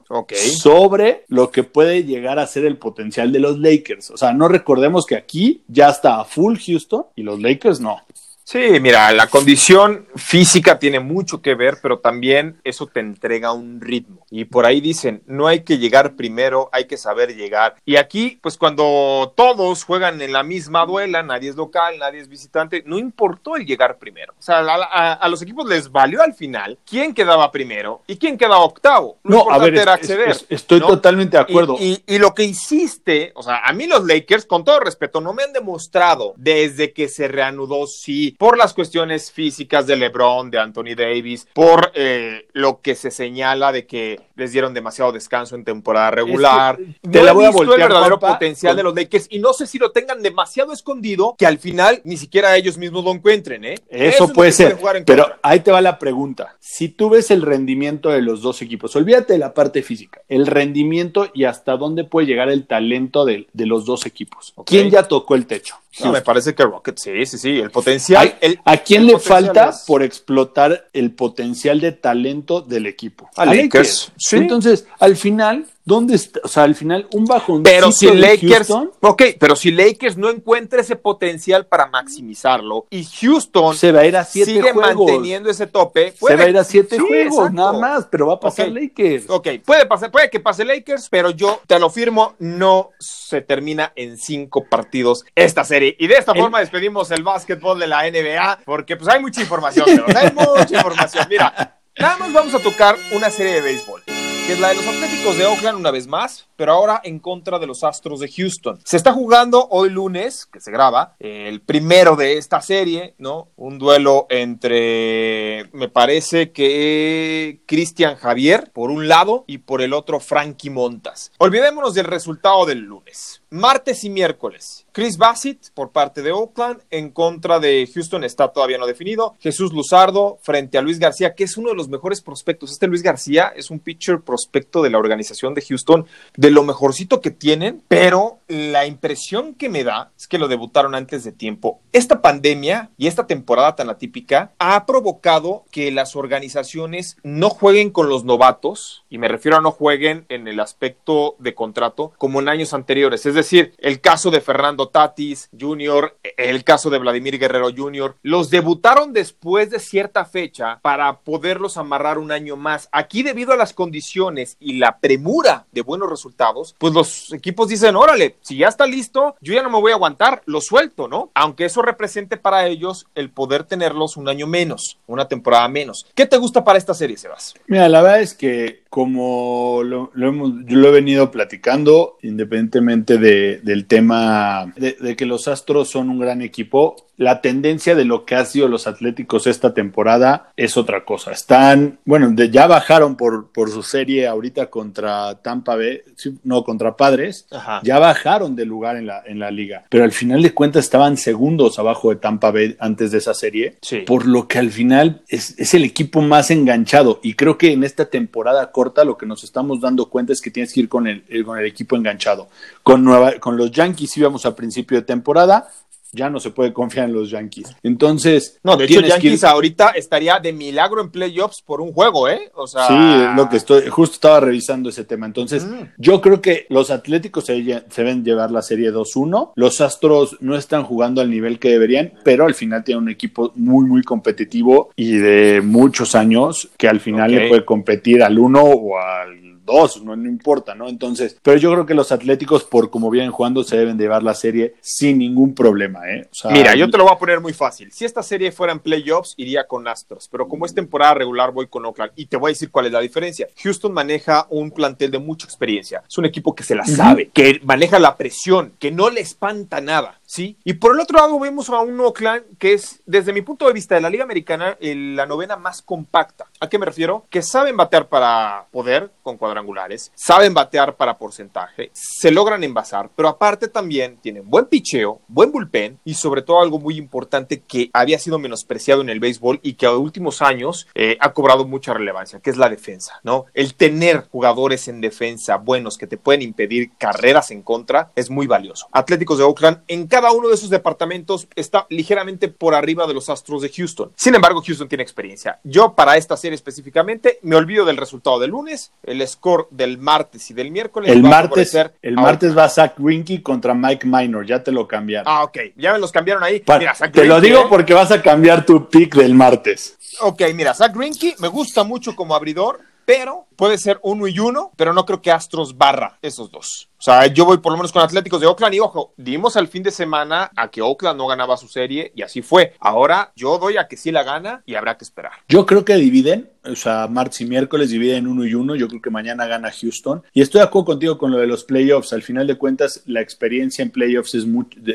sobre 0.58 1.24
lo 1.28 1.52
que 1.52 1.64
puede 1.64 2.04
llegar 2.04 2.40
a 2.40 2.48
ser 2.48 2.66
el 2.66 2.78
potencial 2.78 3.32
de 3.32 3.40
los 3.40 3.60
Lakers. 3.60 4.10
O 4.10 4.18
sea, 4.18 4.34
no 4.34 4.48
recordemos 4.48 5.06
que 5.06 5.16
aquí 5.16 5.62
ya 5.68 5.90
está 5.90 6.20
a 6.20 6.26
full 6.26 6.58
Houston 6.58 7.06
y 7.16 7.22
los 7.22 7.40
Lakers 7.40 7.80
no. 7.80 8.02
Sí, 8.50 8.80
mira, 8.80 9.12
la 9.12 9.27
condición 9.27 10.08
física 10.16 10.80
tiene 10.80 11.01
mucho 11.01 11.42
que 11.42 11.54
ver, 11.54 11.80
pero 11.82 12.00
también 12.00 12.62
eso 12.63 12.88
te 12.88 13.01
entrega 13.01 13.51
un 13.51 13.82
ritmo. 13.82 14.25
Y 14.32 14.46
por 14.46 14.66
ahí 14.66 14.80
dicen, 14.80 15.22
no 15.25 15.48
hay 15.48 15.66
que 15.66 15.80
llegar 15.80 16.16
primero, 16.16 16.70
hay 16.72 16.86
que 16.86 16.96
saber 16.96 17.36
llegar. 17.36 17.75
Y 17.84 17.98
aquí, 17.98 18.39
pues 18.42 18.58
cuando 18.58 19.34
todos 19.36 19.84
juegan 19.84 20.22
en 20.22 20.32
la 20.32 20.44
misma 20.44 20.86
duela, 20.86 21.24
nadie 21.24 21.50
es 21.50 21.58
local, 21.58 22.00
nadie 22.00 22.22
es 22.22 22.30
visitante, 22.30 22.84
no 22.86 22.98
importó 22.98 23.58
el 23.58 23.66
llegar 23.66 23.98
primero. 24.00 24.34
O 24.39 24.42
sea, 24.42 24.60
a, 24.60 25.27
los 25.27 25.42
equipos 25.42 25.68
les 25.68 25.92
valió 25.92 26.22
al 26.22 26.34
final 26.34 26.80
quién 26.86 27.13
quedaba 27.13 27.51
primero 27.51 28.01
y 28.08 28.16
quién 28.16 28.38
quedaba 28.38 28.60
octavo. 28.60 29.18
no, 29.24 29.51
a 29.51 29.58
ver, 29.58 29.75
era 29.75 29.96
acceder. 29.96 30.38
estoy 30.48 30.80
totalmente 30.80 31.36
de 31.36 31.44
acuerdo. 31.44 31.75
Y, 31.82 32.01
y 32.08 32.18
lo 32.18 32.34
que 32.34 32.46
hiciste, 32.46 33.34
o 33.36 33.44
sea, 33.44 33.58
a 33.66 33.74
mí 33.74 33.88
los 33.88 34.06
Lakers, 34.06 34.46
con 34.46 34.63
todo 34.63 34.80
respeto, 34.80 35.20
no 35.20 35.34
me 35.34 35.44
han 35.44 35.51
demostrado 35.51 36.34
desde 36.38 36.94
que 36.94 37.10
se 37.10 37.27
reanudó, 37.27 37.88
sí, 37.88 38.37
por 38.38 38.58
las 38.58 38.74
cuestiones 38.74 39.32
físicas 39.32 39.88
de 39.88 39.96
LeBron, 39.96 40.51
de 40.51 40.60
Anthony 40.60 40.96
Davis, 40.96 41.48
por 41.53 41.91
eh, 41.96 42.48
lo 42.53 42.82
que 42.82 42.96
se 42.96 43.12
señala 43.12 43.72
de 43.72 43.86
que 43.88 44.20
les 44.36 44.51
dieron 44.51 44.74
demasiado 44.74 45.12
descanso 45.12 45.56
en 45.56 45.63
temporada 45.65 46.12
regular. 46.12 46.77
te 47.10 47.24
la 47.24 47.34
voy 47.34 47.46
a 47.46 47.48
visto 47.50 47.63
el 47.63 47.67
voltear, 47.70 47.89
verdadero 47.89 48.20
potencial 48.20 48.72
con- 48.72 48.77
de 48.77 48.84
los 48.84 48.96
Lakers 48.96 49.27
y 49.32 49.39
no 49.39 49.53
sé 49.53 49.65
si 49.65 49.79
lo 49.79 49.91
tengan 49.91 50.22
demasiado 50.22 50.72
escondido 50.74 51.36
que 51.38 51.46
al 51.48 51.58
final 51.58 52.01
ni 52.03 52.17
siquiera 52.17 52.56
ellos 52.56 52.77
mismos 52.77 53.03
lo 53.03 53.12
encuentren, 53.12 53.65
¿eh? 53.65 53.75
Eso, 53.89 54.32
puede 54.32 54.51
ser, 54.51 54.77
pero 55.06 55.24
contra. 55.24 55.39
ahí 55.41 55.60
te 55.62 55.72
va 55.72 55.82
la 55.82 55.98
pregunta. 55.98 56.56
Si 56.60 56.89
tú 56.89 57.10
ves 57.10 57.32
el 57.32 57.41
rendimiento 57.41 58.10
de 58.10 58.22
los 58.22 58.41
dos 58.41 58.62
equipos, 58.62 58.96
olvídate 58.96 59.34
de 59.34 59.39
la 59.39 59.53
parte 59.53 59.82
física, 59.82 60.22
el 60.27 60.46
rendimiento 60.46 61.29
y 61.34 61.46
hasta 61.46 61.75
dónde 61.77 62.03
puede 62.03 62.27
llegar 62.27 62.50
el 62.50 62.67
talento 62.67 63.25
de, 63.25 63.48
de 63.53 63.65
los 63.65 63.86
dos 63.86 64.06
equipos. 64.06 64.53
¿Quién 64.65 64.89
ya 64.91 65.03
tocó 65.03 65.34
el 65.36 65.48
techo? 65.48 65.75
No, 66.00 66.12
me 66.12 66.22
parece 66.22 66.53
que 66.53 66.63
Rockets, 66.63 67.01
sí, 67.01 67.25
sí, 67.25 67.38
sí, 67.39 67.60
el 67.60 67.72
potencial. 67.72 68.27
El- 68.42 68.60
¿A 68.66 68.78
quién 68.78 69.06
le 69.06 69.20
falta 69.20 69.70
es- 69.70 69.84
por 69.88 70.04
explotar 70.04 70.88
el 70.94 71.12
potencial 71.12 71.80
de 71.80 71.92
talento 71.92 72.62
del 72.62 72.86
equipo? 72.86 73.30
A 73.36 73.46
Lakers, 73.46 74.12
sí. 74.18 74.38
Entonces, 74.38 74.86
al 75.00 75.16
final, 75.16 75.66
¿dónde 75.88 76.15
está? 76.15 76.41
O 76.44 76.48
sea, 76.48 76.63
al 76.63 76.75
final, 76.75 77.08
un 77.13 77.25
bajón. 77.25 77.63
Pero 77.63 77.91
si 77.91 78.12
Lakers, 78.12 78.67
Houston 78.67 78.91
ok, 79.01 79.24
pero 79.39 79.56
si 79.56 79.72
Lakers 79.72 80.17
no 80.17 80.29
encuentra 80.29 80.82
ese 80.82 80.96
potencial 80.98 81.65
para 81.65 81.88
maximizarlo 81.88 82.86
y 82.89 83.03
Houston 83.06 83.75
se 83.75 83.91
va 83.91 84.01
a 84.01 84.06
ir 84.06 84.17
a 84.17 84.24
siete 84.25 84.51
sigue 84.51 84.74
juegos. 84.74 85.08
manteniendo 85.08 85.50
ese 85.50 85.65
tope, 85.67 86.12
se 86.12 86.36
va 86.36 86.44
a 86.44 86.50
ir 86.50 86.58
a 86.58 86.63
siete 86.63 86.98
Sí, 86.98 87.01
juegos, 87.08 87.34
exacto. 87.38 87.53
nada 87.53 87.74
más, 87.74 88.06
pero 88.12 88.27
va 88.27 88.34
a 88.36 88.39
pasar. 88.39 88.67
Lakers. 88.70 89.29
Ok, 89.29 89.48
puede 89.65 89.86
pasar, 89.86 90.12
puede 90.12 90.29
que 90.29 90.39
pase 90.39 90.65
Lakers, 90.65 91.08
pero 91.10 91.29
yo 91.32 91.62
te 91.65 91.79
lo 91.79 91.89
firmo, 91.89 92.36
no 92.39 92.91
se 93.00 93.41
termina 93.41 93.94
en 93.96 94.17
cinco 94.17 94.65
partidos 94.70 95.24
esta 95.36 95.63
serie. 95.63 95.96
Y 96.00 96.08
de 96.08 96.15
esta 96.15 96.34
El- 96.34 96.41
forma 96.41 96.60
despedimos 96.60 97.10
el 97.12 97.24
básquetbol 97.24 97.79
de 97.79 97.88
la 97.88 98.06
NBA, 98.06 98.60
porque 98.65 98.98
pues 98.98 99.08
hay 99.10 99.22
mucha 99.22 99.41
información, 99.41 99.86
pero 100.06 100.20
hay 100.20 100.32
mucha 100.34 100.75
información. 100.77 101.25
Mira, 101.29 101.79
nada 101.98 102.17
más 102.17 102.34
vamos 102.34 102.53
a 102.53 102.60
tocar 102.60 102.96
una 103.15 103.29
serie 103.29 103.53
de 103.53 103.62
béisbol. 103.62 104.01
Que 104.48 104.54
es 104.54 104.60
la 104.62 104.70
de 104.70 104.75
los 104.75 104.88
Atléticos 104.88 105.38
de 105.38 105.46
Oakland 105.46 105.77
una 105.77 105.92
vez 105.92 106.08
más, 106.08 106.47
pero 106.58 106.74
ahora 106.74 107.00
en 107.04 107.20
contra 107.20 107.60
de 107.60 107.68
los 107.68 107.86
Astros 107.86 108.20
de 108.20 108.30
Houston. 108.30 108.80
Se 108.84 108.98
está 108.98 109.14
jugando 109.14 109.68
hoy 109.70 109.90
lunes, 109.90 110.46
que 110.46 110.60
se 110.60 110.72
graba, 110.72 111.16
el 111.20 111.62
primero 111.62 112.18
de 112.18 112.38
esta 112.38 112.60
serie, 112.62 113.16
¿no? 113.18 113.50
Un 113.56 113.78
duelo 113.78 114.26
entre, 114.30 115.70
me 115.72 115.88
parece 115.88 116.52
que 116.52 117.62
Cristian 117.66 118.16
Javier 118.16 118.72
por 118.74 118.92
un 118.92 119.08
lado 119.08 119.46
y 119.48 119.60
por 119.60 119.82
el 119.82 119.94
otro 119.94 120.20
Frankie 120.20 120.70
Montas. 120.70 121.32
Olvidémonos 121.38 121.94
del 121.94 122.06
resultado 122.06 122.66
del 122.66 122.80
lunes. 122.80 123.42
Martes 123.50 124.04
y 124.04 124.10
miércoles. 124.10 124.86
Chris 124.92 125.18
Bassett 125.18 125.72
por 125.74 125.92
parte 125.92 126.22
de 126.22 126.32
Oakland 126.32 126.82
en 126.90 127.12
contra 127.12 127.60
de 127.60 127.90
Houston 127.94 128.24
está 128.24 128.52
todavía 128.52 128.78
no 128.78 128.88
definido. 128.88 129.36
Jesús 129.40 129.72
Luzardo 129.72 130.40
frente 130.42 130.78
a 130.78 130.82
Luis 130.82 131.00
García, 131.00 131.36
que 131.36 131.44
es 131.44 131.56
uno 131.56 131.70
de 131.70 131.76
los 131.76 131.88
mejores 131.88 132.22
prospectos. 132.22 132.72
Este 132.72 132.88
Luis 132.88 133.04
García 133.04 133.54
es 133.56 133.70
un 133.70 133.80
pitcher 133.80 134.22
prospecto 134.22 134.82
de 134.82 134.90
la 134.90 134.98
organización 134.98 135.54
de 135.54 135.62
Houston, 135.62 136.08
de 136.36 136.47
lo 136.51 136.63
mejorcito 136.63 137.22
que 137.22 137.32
tienen, 137.32 137.84
pero 137.88 138.39
la 138.48 138.86
impresión 138.86 139.54
que 139.54 139.70
me 139.70 139.84
da 139.84 140.12
es 140.18 140.27
que 140.27 140.38
lo 140.38 140.48
debutaron 140.48 140.96
antes 140.96 141.24
de 141.24 141.32
tiempo. 141.32 141.82
Esta 141.92 142.22
pandemia 142.22 142.92
y 142.98 143.08
esta 143.08 143.27
temporada 143.27 143.75
tan 143.75 143.89
atípica 143.89 144.51
ha 144.60 144.86
provocado 144.86 145.66
que 145.72 145.92
las 145.92 146.16
organizaciones 146.16 147.18
no 147.24 147.50
jueguen 147.50 147.89
con 147.89 148.10
los 148.10 148.24
novatos, 148.24 149.06
y 149.10 149.18
me 149.18 149.27
refiero 149.27 149.58
a 149.58 149.62
no 149.62 149.72
jueguen 149.72 150.25
en 150.30 150.48
el 150.48 150.60
aspecto 150.60 151.36
de 151.39 151.56
contrato 151.56 152.13
como 152.18 152.39
en 152.39 152.50
años 152.50 152.74
anteriores. 152.74 153.25
Es 153.25 153.34
decir, 153.34 153.74
el 153.77 154.01
caso 154.01 154.32
de 154.32 154.42
Fernando 154.42 154.89
Tatis 154.89 155.50
Jr., 155.60 156.18
el 156.38 156.63
caso 156.63 156.89
de 156.89 157.00
Vladimir 157.00 157.39
Guerrero 157.39 157.70
Jr., 157.75 158.16
los 158.22 158.50
debutaron 158.50 159.13
después 159.13 159.70
de 159.70 159.80
cierta 159.80 160.25
fecha 160.25 160.80
para 160.82 161.20
poderlos 161.20 161.77
amarrar 161.77 162.18
un 162.18 162.32
año 162.32 162.56
más. 162.56 162.89
Aquí, 162.92 163.24
debido 163.24 163.54
a 163.54 163.58
las 163.58 163.74
condiciones 163.74 164.58
y 164.60 164.74
la 164.74 165.00
premura 165.00 165.66
de 165.72 165.82
buenos 165.82 166.10
resultados, 166.10 166.37
pues 166.77 166.94
los 166.94 167.34
equipos 167.34 167.67
dicen, 167.70 167.96
órale, 167.96 168.36
si 168.41 168.58
ya 168.58 168.67
está 168.67 168.86
listo, 168.86 169.36
yo 169.41 169.53
ya 169.53 169.63
no 169.63 169.70
me 169.70 169.79
voy 169.79 169.91
a 169.91 169.96
aguantar, 169.96 170.41
lo 170.46 170.62
suelto, 170.62 171.08
¿no? 171.08 171.32
Aunque 171.34 171.65
eso 171.65 171.82
represente 171.82 172.38
para 172.38 172.67
ellos 172.67 173.08
el 173.15 173.29
poder 173.29 173.63
tenerlos 173.63 174.17
un 174.17 174.29
año 174.29 174.48
menos, 174.48 174.98
una 175.08 175.27
temporada 175.27 175.67
menos. 175.67 176.06
¿Qué 176.15 176.25
te 176.25 176.38
gusta 176.38 176.63
para 176.63 176.77
esta 176.77 176.94
serie, 176.94 177.17
Sebas? 177.17 177.53
Mira, 177.67 177.89
la 177.89 178.01
verdad 178.01 178.22
es 178.22 178.34
que 178.34 178.84
como 178.89 179.82
lo, 179.84 180.12
hemos, 180.15 180.51
he 180.67 180.91
venido 180.91 181.29
platicando, 181.29 182.17
independientemente 182.22 183.17
de, 183.17 183.60
del 183.62 183.86
tema 183.86 184.74
de, 184.75 185.15
que 185.15 185.25
los 185.25 185.48
Astros 185.48 185.89
son 185.89 186.10
un 186.10 186.19
gran 186.19 186.41
equipo, 186.41 186.95
la 187.17 187.41
tendencia 187.41 187.95
de 187.95 188.06
lo 188.06 188.26
que 188.26 188.36
ha 188.36 188.45
sido 188.45 188.67
los 188.67 188.88
Atléticos 188.88 189.47
esta 189.47 189.73
temporada 189.73 190.52
es 190.56 190.78
otra 190.78 191.04
cosa. 191.04 191.32
Están, 191.32 192.00
bueno, 192.06 192.30
de- 192.32 192.50
ya 192.50 192.67
bajaron 192.67 193.15
por, 193.17 193.52
por 193.52 193.69
su 193.71 193.84
serie 193.84 194.28
ahorita 194.28 194.69
contra 194.69 195.36
Tampa 195.41 195.76
Bay, 195.76 196.02
no, 196.44 196.63
contra 196.63 196.96
Padres, 196.96 197.48
Ajá. 197.52 197.82
ya 197.84 198.00
bajaron 198.00 198.56
de 198.56 198.66
lugar 198.66 198.98
en 198.98 199.08
la, 199.08 199.22
en 199.26 199.40
la 199.40 199.52
liga, 199.52 199.86
pero 199.90 200.04
al 200.04 200.12
final 200.12 200.42
de 200.42 200.54
cuentas 200.54 200.86
estaban 200.86 201.18
segundos 201.18 201.80
abajo 201.80 202.10
de 202.10 202.18
Tampa 202.18 202.52
Bay 202.52 202.76
antes 202.80 203.12
de 203.12 203.18
esa 203.20 203.34
serie, 203.34 203.78
Sí. 203.82 204.00
por 204.06 204.26
lo 204.26 204.48
que 204.48 204.60
al 204.60 204.72
final 204.72 205.22
es, 205.28 205.56
es 205.58 205.74
el 205.74 205.84
equipo 205.84 206.22
más 206.22 206.52
enganchado 206.52 207.20
y 207.24 207.34
creo 207.36 207.58
que 207.58 207.72
en 207.72 207.84
esta 207.84 208.06
temporada 208.06 208.72
corta 208.72 209.04
lo 209.04 209.18
que 209.18 209.26
nos 209.26 209.44
estamos 209.44 209.82
dando 209.82 210.10
cuenta 210.10 210.34
es 210.34 210.42
que 210.42 210.52
tienes 210.52 210.74
que 210.74 210.82
ir 210.82 210.90
con 210.90 211.08
el, 211.08 211.24
el- 211.30 211.46
con 211.46 211.58
el 211.60 211.66
equipo 211.66 211.96
enganchado. 211.96 212.48
Con, 212.84 213.04
Nueva, 213.04 213.34
con 213.40 213.58
los 213.58 213.72
Yankees 213.72 214.16
íbamos 214.18 214.46
a 214.46 214.56
principio 214.56 214.98
de 214.98 215.04
temporada, 215.04 215.68
ya 216.12 216.30
no 216.30 216.39
se 216.39 216.52
puede 216.52 216.74
confiar 216.74 217.06
en 217.10 217.13
los 217.13 217.30
Yankees. 217.30 217.76
Entonces, 217.84 218.60
No, 218.63 218.78
de 218.78 218.86
hecho, 218.86 219.02
que 219.02 219.10
Yankees 219.10 219.43
ahorita 219.43 219.89
estaría 219.89 220.39
de 220.39 220.54
milagro 220.54 221.02
en 221.02 221.10
playoffs 221.10 221.62
por 221.62 221.82
un 221.82 221.91
juego, 221.93 222.28
¿eh? 222.30 222.52
O 222.56 222.67
sea. 222.67 222.88
Sí, 222.88 223.36
lo 223.36 223.50
que 223.50 223.58
estoy, 223.58 223.88
justo 223.88 224.15
estaba 224.15 224.39
revisando 224.39 224.89
ese 224.89 225.04
tema. 225.04 225.26
Entonces, 225.26 225.65
Mm. 225.65 225.82
yo 225.98 226.22
creo 226.22 226.41
que 226.41 226.65
los 226.70 226.91
Atléticos 226.91 227.46
se, 227.46 227.63
se 227.89 228.02
deben 228.04 228.24
llevar 228.24 228.52
la 228.52 228.62
serie 228.62 228.91
2-1. 228.91 229.52
Los 229.56 229.82
Astros 229.82 230.38
no 230.39 230.56
están 230.56 230.84
jugando 230.84 231.22
al 231.22 231.30
nivel 231.30 231.60
que 231.60 231.70
deberían, 231.70 232.13
pero 232.24 232.46
al 232.46 232.54
final 232.54 232.84
tienen 232.84 233.04
un 233.04 233.10
equipo 233.10 233.52
muy, 233.56 233.86
muy 233.86 234.04
competitivo 234.04 234.91
y 234.96 235.13
de 235.17 235.62
muchos 235.62 236.15
años 236.15 236.70
que 236.78 236.88
al 236.88 237.00
final 237.00 237.32
le 237.32 237.48
puede 237.50 237.65
competir 237.65 238.24
al 238.24 238.38
1 238.39 238.62
o 238.63 238.98
al 239.00 239.47
2, 239.67 240.03
no, 240.03 240.15
no 240.15 240.27
importa, 240.27 240.73
¿no? 240.73 240.88
Entonces, 240.88 241.38
pero 241.43 241.58
yo 241.58 241.71
creo 241.71 241.86
que 241.86 241.93
los 241.93 242.12
Atléticos, 242.12 242.63
por 242.63 242.89
como 242.89 243.12
vienen 243.12 243.32
jugando, 243.32 243.63
se 243.63 243.77
deben 243.77 243.97
llevar 243.97 244.23
la 244.23 244.34
serie 244.34 244.75
sin 244.82 245.19
ningún 245.19 245.53
problema, 245.53 246.10
¿eh? 246.10 246.27
O 246.32 246.36
sea, 246.36 246.51
Mira, 246.51 246.73
yo 246.73 246.89
te 246.89 246.97
lo 246.97 247.03
voy 247.03 247.13
a 247.13 247.19
poner 247.19 247.41
muy 247.41 247.53
fácil. 247.53 247.91
Si 247.91 248.06
esta 248.06 248.23
serie 248.23 248.51
fuera 248.51 248.73
en 248.73 248.80
playoffs, 248.80 249.36
iría 249.38 249.67
con 249.67 249.88
Astros, 249.88 250.27
pero 250.32 250.47
como 250.47 250.65
es 250.65 250.73
temporada 250.73 251.13
regular, 251.13 251.51
voy 251.51 251.67
con 251.67 251.86
Oakland. 251.86 252.13
Y 252.15 252.25
te 252.25 252.38
voy 252.38 252.49
a 252.49 252.53
decir 252.53 252.71
cuál 252.71 252.88
es 252.88 252.91
la 252.91 253.01
diferencia. 253.01 253.47
Houston 253.62 253.93
maneja 253.93 254.47
un 254.49 254.71
plantel 254.71 255.12
de 255.12 255.19
mucha 255.19 255.45
experiencia. 255.45 256.01
Es 256.08 256.17
un 256.17 256.25
equipo 256.25 256.56
que 256.56 256.63
se 256.63 256.73
la 256.73 256.86
sabe, 256.86 257.30
que 257.34 257.60
maneja 257.63 257.99
la 257.99 258.15
presión, 258.15 258.73
que 258.80 258.91
no 258.91 259.10
le 259.10 259.21
espanta 259.21 259.82
nada, 259.82 260.16
¿sí? 260.28 260.58
Y 260.63 260.74
por 260.74 260.94
el 260.94 261.00
otro 261.00 261.18
lado, 261.18 261.40
vemos 261.40 261.70
a 261.72 261.80
un 261.80 262.00
Oakland 262.00 262.44
que 262.60 262.74
es, 262.74 263.02
desde 263.08 263.34
mi 263.34 263.42
punto 263.42 263.66
de 263.66 263.74
vista 263.74 263.96
de 263.96 264.02
la 264.02 264.10
Liga 264.12 264.24
Americana, 264.26 264.78
el- 264.80 265.16
la 265.16 265.26
novena 265.26 265.56
más 265.56 265.82
compacta. 265.82 266.46
¿A 266.60 266.70
qué 266.70 266.78
me 266.78 266.86
refiero? 266.86 267.26
Que 267.32 267.42
saben 267.42 267.76
batear 267.78 268.08
para 268.10 268.66
poder 268.72 269.10
con 269.24 269.38
cuadrangulares, 269.38 270.12
saben 270.16 270.54
batear 270.54 270.96
para 270.98 271.18
porcentaje, 271.18 271.90
se 271.94 272.30
logran 272.30 272.63
envasar, 272.63 273.10
pero 273.16 273.30
aparte 273.30 273.68
también 273.70 274.18
tienen 274.18 274.48
buen 274.50 274.66
picheo, 274.66 275.22
buen 275.28 275.52
bullpen 275.52 275.98
y 276.04 276.13
sobre 276.16 276.42
todo 276.42 276.62
algo 276.62 276.78
muy 276.80 276.98
importante 276.98 277.62
que 277.62 277.90
había 277.94 278.20
sido 278.20 278.38
menospreciado 278.38 279.02
en 279.02 279.10
el 279.10 279.20
béisbol 279.22 279.60
y 279.63 279.74
que 279.74 279.86
a 279.86 279.96
últimos 279.96 280.42
años 280.42 280.88
eh, 280.94 281.18
ha 281.22 281.32
cobrado 281.34 281.66
mucha 281.66 281.94
relevancia, 281.94 282.40
que 282.42 282.50
es 282.50 282.58
la 282.58 282.70
defensa, 282.70 283.20
¿no? 283.24 283.46
El 283.54 283.76
tener 283.76 284.28
jugadores 284.30 284.90
en 284.90 285.00
defensa 285.00 285.56
buenos 285.56 285.98
que 285.98 286.08
te 286.08 286.18
pueden 286.18 286.42
impedir 286.42 286.92
carreras 286.98 287.52
en 287.52 287.62
contra 287.62 288.12
es 288.16 288.30
muy 288.30 288.46
valioso. 288.48 288.88
Atléticos 288.92 289.38
de 289.38 289.46
Oakland 289.46 289.84
en 289.88 290.08
cada 290.17 290.32
uno 290.32 290.47
de 290.47 290.56
esos 290.56 290.71
departamentos 290.71 291.47
está 291.56 291.86
ligeramente 291.91 292.47
por 292.47 292.73
arriba 292.73 293.06
de 293.06 293.13
los 293.13 293.30
Astros 293.30 293.62
de 293.62 293.69
Houston. 293.69 294.12
Sin 294.15 294.34
embargo, 294.34 294.63
Houston 294.65 294.88
tiene 294.88 295.03
experiencia. 295.03 295.60
Yo 295.63 295.93
para 295.93 296.17
esta 296.17 296.36
serie 296.36 296.56
específicamente 296.56 297.38
me 297.43 297.56
olvido 297.56 297.86
del 297.86 297.97
resultado 297.97 298.39
del 298.39 298.49
lunes, 298.49 298.91
el 299.03 299.25
score 299.27 299.67
del 299.69 299.99
martes 299.99 300.49
y 300.49 300.56
del 300.56 300.71
miércoles. 300.71 301.12
el 301.12 301.21
martes, 301.21 301.77
el 302.01 302.15
martes 302.15 302.58
va 302.58 302.67
Zach 302.67 302.95
Winky 302.97 303.43
contra 303.43 303.75
Mike 303.75 304.08
Minor, 304.08 304.43
ya 304.43 304.63
te 304.63 304.71
lo 304.71 304.88
cambiaron. 304.88 305.32
Ah, 305.32 305.43
ok. 305.43 305.58
Ya 305.75 305.93
me 305.93 305.99
los 305.99 306.12
cambiaron 306.12 306.43
ahí. 306.43 306.62
Pa- 306.62 306.80
Mira, 306.80 306.95
Zach 306.95 307.12
te 307.12 307.25
lo 307.25 307.36
Greinke, 307.36 307.47
digo 307.47 307.62
¿eh? 307.62 307.67
porque 307.69 307.93
vas 307.93 308.10
a 308.12 308.19
cambiar 308.23 308.65
tu 308.65 308.89
pick 308.89 309.13
del 309.15 309.36
martes. 309.36 309.97
Ok, 310.21 310.41
mira, 310.56 310.73
Zach 310.73 310.95
Greinke 310.95 311.36
me 311.38 311.47
gusta 311.47 311.84
mucho 311.84 312.15
como 312.15 312.34
abridor, 312.34 312.80
pero 313.08 313.48
puede 313.56 313.78
ser 313.78 314.02
uno 314.04 314.28
y 314.28 314.38
uno, 314.38 314.74
pero 314.76 314.91
no 314.91 315.06
creo 315.06 315.22
que 315.22 315.32
Astros 315.32 315.78
barra 315.78 316.20
esos 316.22 316.52
dos. 316.52 316.89
O 316.98 317.02
sea, 317.02 317.26
yo 317.28 317.46
voy 317.46 317.60
por 317.60 317.72
lo 317.72 317.78
menos 317.78 317.93
con 317.93 318.02
Atléticos 318.02 318.41
de 318.41 318.48
Oakland 318.48 318.76
y 318.76 318.82
ojo, 318.82 319.13
dimos 319.15 319.56
al 319.56 319.70
fin 319.70 319.82
de 319.82 319.91
semana 319.91 320.52
a 320.58 320.70
que 320.70 320.82
Oakland 320.82 321.17
no 321.17 321.26
ganaba 321.26 321.56
su 321.56 321.70
serie 321.70 322.12
y 322.15 322.24
así 322.24 322.41
fue. 322.41 322.74
Ahora 322.82 323.32
yo 323.34 323.60
doy 323.60 323.78
a 323.78 323.88
que 323.88 323.96
sí 323.96 324.12
la 324.12 324.24
gana 324.24 324.62
y 324.65 324.76
habrá 324.76 324.98
que 324.98 325.06
esperar. 325.06 325.32
Yo 325.48 325.65
creo 325.65 325.86
que 325.86 325.96
dividen, 325.96 326.52
o 326.69 326.75
sea, 326.75 327.08
martes 327.08 327.41
y 327.41 327.45
miércoles 327.45 327.89
dividen 327.89 328.27
uno 328.27 328.45
y 328.45 328.53
uno. 328.53 328.75
Yo 328.75 328.88
creo 328.88 329.01
que 329.01 329.10
mañana 329.10 329.45
gana 329.45 329.71
Houston. 329.71 330.23
Y 330.34 330.41
estoy 330.41 330.60
de 330.60 330.65
acuerdo 330.65 330.86
contigo 330.86 331.17
con 331.17 331.32
lo 331.32 331.38
de 331.38 331.47
los 331.47 331.63
playoffs. 331.63 332.13
Al 332.13 332.23
final 332.23 332.47
de 332.47 332.56
cuentas, 332.56 333.03
la 333.06 333.21
experiencia 333.21 333.84
en 333.84 333.91
playoffs 333.91 334.36
es, 334.36 334.45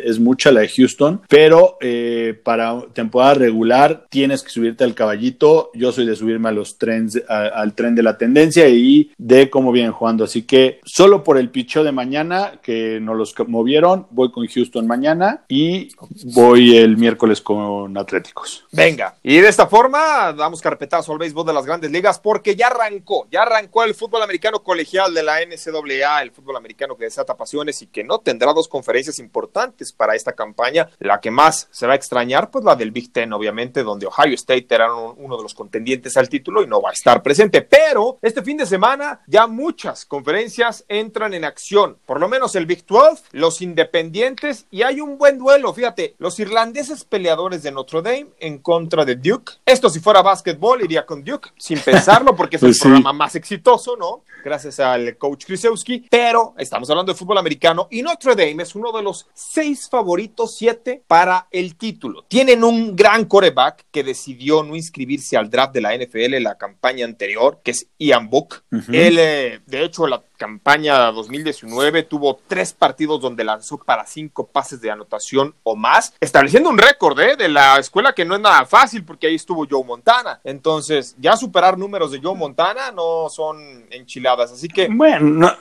es 0.05 0.19
mucha 0.19 0.53
la 0.53 0.61
de 0.61 0.69
Houston, 0.69 1.23
pero 1.29 1.77
eh, 1.81 2.39
para 2.43 2.83
temporada 2.93 3.35
regular 3.35 4.07
tienes 4.11 4.43
que 4.43 4.51
subirte 4.51 4.85
al 4.85 4.95
caballito. 4.95 5.71
Yo 5.75 5.93
soy 5.93 6.07
de 6.07 6.17
subirme 6.17 6.49
a 6.49 6.53
los 6.53 6.79
trends, 6.79 7.23
al 7.29 7.75
tren 7.75 7.95
de 7.95 8.03
la 8.03 8.19
tendencia 8.19 8.69
y 8.69 9.11
de 9.19 9.51
cómo 9.51 9.73
vienen 9.73 9.93
jugando. 9.93 10.25
Así 10.25 10.43
que 10.43 10.81
solo 10.85 11.25
por 11.25 11.39
el 11.39 11.51
picho 11.51 11.85
de 11.85 11.93
mañana 11.93 12.61
que 12.63 13.01
nos 13.01 13.17
los 13.17 13.35
movieron, 13.49 14.07
voy 14.11 14.31
con 14.31 14.47
Houston 14.47 14.87
mañana 14.87 15.45
y 15.49 15.89
voy 16.35 16.77
el 16.77 16.97
miércoles 16.97 17.41
con 17.41 17.97
Atléticos. 17.97 18.65
Venga, 18.73 19.17
y 19.23 19.39
de 19.39 19.49
esta 19.49 19.67
forma 19.67 20.33
damos 20.33 20.61
carpetazo 20.61 21.13
al 21.13 21.19
béisbol 21.19 21.47
de 21.47 21.53
las 21.53 21.62
grandes 21.65 21.91
ligas 21.91 22.19
porque 22.19 22.57
ya 22.57 22.69
arrancó, 22.69 23.27
ya 23.31 23.43
arrancó 23.43 23.85
el 23.85 23.95
fútbol 23.95 24.23
americano 24.23 24.63
colegial 24.63 25.15
de 25.15 25.23
la 25.23 25.41
NCAA, 25.45 26.23
el 26.23 26.31
fútbol 26.31 26.57
americano 26.57 26.97
que 26.97 27.05
desata 27.05 27.37
pasiones 27.37 27.83
y 27.83 27.87
que 27.87 28.05
no 28.05 28.21
tendrá 28.21 28.53
dos 28.53 28.69
conferencias 28.69 29.19
importantes 29.19 29.93
para 29.93 30.15
esta 30.15 30.33
campaña. 30.33 30.89
La 30.99 31.21
que 31.21 31.31
más 31.31 31.69
se 31.71 31.87
va 31.87 31.95
a 31.95 31.97
extrañar, 31.97 32.51
pues 32.51 32.65
la 32.65 32.77
del 32.77 32.91
Big 32.91 33.13
Ten, 33.13 33.33
obviamente, 33.33 33.83
donde 33.83 34.07
Ohio 34.07 34.35
State 34.35 34.67
era 34.71 34.95
uno 34.95 35.37
de 35.37 35.43
los 35.43 35.55
contendientes 35.55 36.17
al 36.17 36.29
título 36.29 36.63
y 36.63 36.67
no 36.67 36.81
va 36.81 36.91
a 36.91 36.95
estar 36.95 37.23
presente. 37.23 37.63
Pero 37.63 38.19
este 38.23 38.43
fin 38.43 38.57
de 38.57 38.67
semana 38.67 39.21
ya 39.27 39.47
muchas 39.47 40.05
conferencias 40.05 40.85
entran 40.89 41.35
en 41.35 41.45
acción, 41.45 41.99
por 42.07 42.21
lo 42.21 42.29
menos 42.29 42.55
el 42.57 42.67
Big 42.67 42.85
12, 42.87 43.25
los 43.33 43.63
independientes 43.63 44.67
y 44.71 44.83
hay 44.83 45.01
un 45.01 45.19
buen 45.19 45.39
duelo, 45.39 45.73
fíjate, 45.73 46.15
los 46.19 46.39
irlandeses 46.39 47.05
peleadores 47.05 47.63
de 47.63 47.73
Notre 47.73 48.03
Dame 48.03 48.27
en 48.39 48.59
contra 48.59 49.05
de 49.05 49.17
Duke. 49.17 49.55
Esto 49.65 49.91
si 49.91 50.01
fuera 50.01 50.23
básquetbol 50.23 50.83
iría 50.83 51.07
con 51.07 51.25
Duke, 51.25 51.51
sin 51.57 51.79
pensarlo, 51.81 52.35
porque 52.35 52.57
es 52.57 52.63
el 52.63 52.69
pues 52.71 52.81
programa 52.81 53.13
más 53.13 53.35
exitoso, 53.35 53.97
¿no? 53.97 54.25
Gracias 54.45 54.81
al 54.81 55.17
coach 55.17 55.45
Krzyzewski, 55.45 56.07
pero 56.11 56.55
estamos 56.59 56.91
hablando 56.91 57.13
de 57.13 57.19
fútbol 57.19 57.39
americano 57.39 57.87
y 57.91 58.03
Notre 58.03 58.35
Dame 58.35 58.65
es 58.65 58.75
uno 58.75 58.91
de 58.93 59.03
los 59.03 59.29
seis 59.35 59.89
favoritos, 59.89 60.57
siete 60.57 61.03
para 61.07 61.47
el 61.51 61.77
título. 61.77 62.25
Tienen 62.27 62.65
un 62.65 62.97
gran 62.97 63.27
coreback 63.27 63.85
que 63.91 64.03
decidió 64.03 64.63
no 64.63 64.75
inscribirse 64.75 65.37
al 65.37 65.49
draft 65.49 65.75
de 65.75 65.81
la 65.81 65.97
NFL 65.97 66.35
en 66.35 66.43
la 66.43 66.59
campaña 66.59 67.05
anterior, 67.05 67.61
que 67.63 67.71
es 67.71 67.87
Ian 67.99 68.29
Book. 68.29 68.63
Él, 68.89 69.19
eh, 69.19 69.61
de 69.67 69.85
hecho, 69.85 70.07
la 70.07 70.23
campaña 70.43 71.13
2019 71.13 72.03
tuvo 72.03 72.41
tres 72.49 72.73
partidos 72.73 73.21
donde 73.21 73.45
lanzó 73.45 73.79
para 73.79 74.05
cinco 74.05 74.49
pases 74.49 74.81
de 74.81 74.91
anotación 74.91 75.55
o 75.63 75.77
más, 75.77 76.15
estableciendo 76.19 76.69
un 76.69 76.79
récord 76.79 77.21
¿eh? 77.21 77.37
de 77.37 77.49
la 77.49 77.79
escuela 77.79 78.13
que 78.13 78.25
no 78.25 78.35
es 78.35 78.41
nada 78.41 78.67
fácil 78.67 79.05
porque 79.05 79.29
ahí 79.29 79.37
estuvo 79.37 79.65
Joe 79.71 79.85
Montana. 79.85 80.41
Entonces, 80.43 81.15
ya 81.21 81.37
superar 81.37 81.79
números 81.79 82.11
de 82.11 82.21
Joe 82.21 82.35
Montana 82.35 82.91
no 82.91 83.29
son 83.29 83.87
enchiladas. 83.91 84.51
Así 84.51 84.67
que. 84.67 84.89
Bueno, 84.89 85.55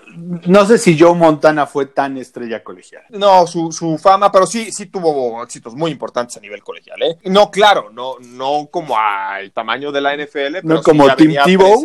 no, 0.48 0.65
sé 0.65 0.80
si 0.80 0.98
Joe 0.98 1.13
Montana 1.13 1.67
fue 1.67 1.86
tan 1.86 2.17
estrella 2.17 2.63
colegial. 2.63 3.04
No, 3.10 3.46
su, 3.46 3.72
su, 3.72 4.00
fama, 4.00 4.32
pero 4.32 4.48
sí, 4.48 4.72
sí 4.72 4.88
tuvo 4.88 5.44
éxitos 5.44 5.76
muy 5.76 5.91
importantes 5.91 6.38
a 6.38 6.39
nivel 6.39 6.63
colegial. 6.63 7.00
¿eh? 7.04 7.20
No, 7.26 7.52
claro, 7.52 7.91
no, 7.91 8.15
no 8.20 8.67
como 8.72 8.98
al 8.98 9.52
tamaño 9.52 9.91
de 9.91 10.02
la 10.02 10.17
NFL, 10.17 10.54
pero 10.63 10.63
no 10.63 10.82
como 10.82 11.15
Tim 11.15 11.36
Tebow. 11.46 11.84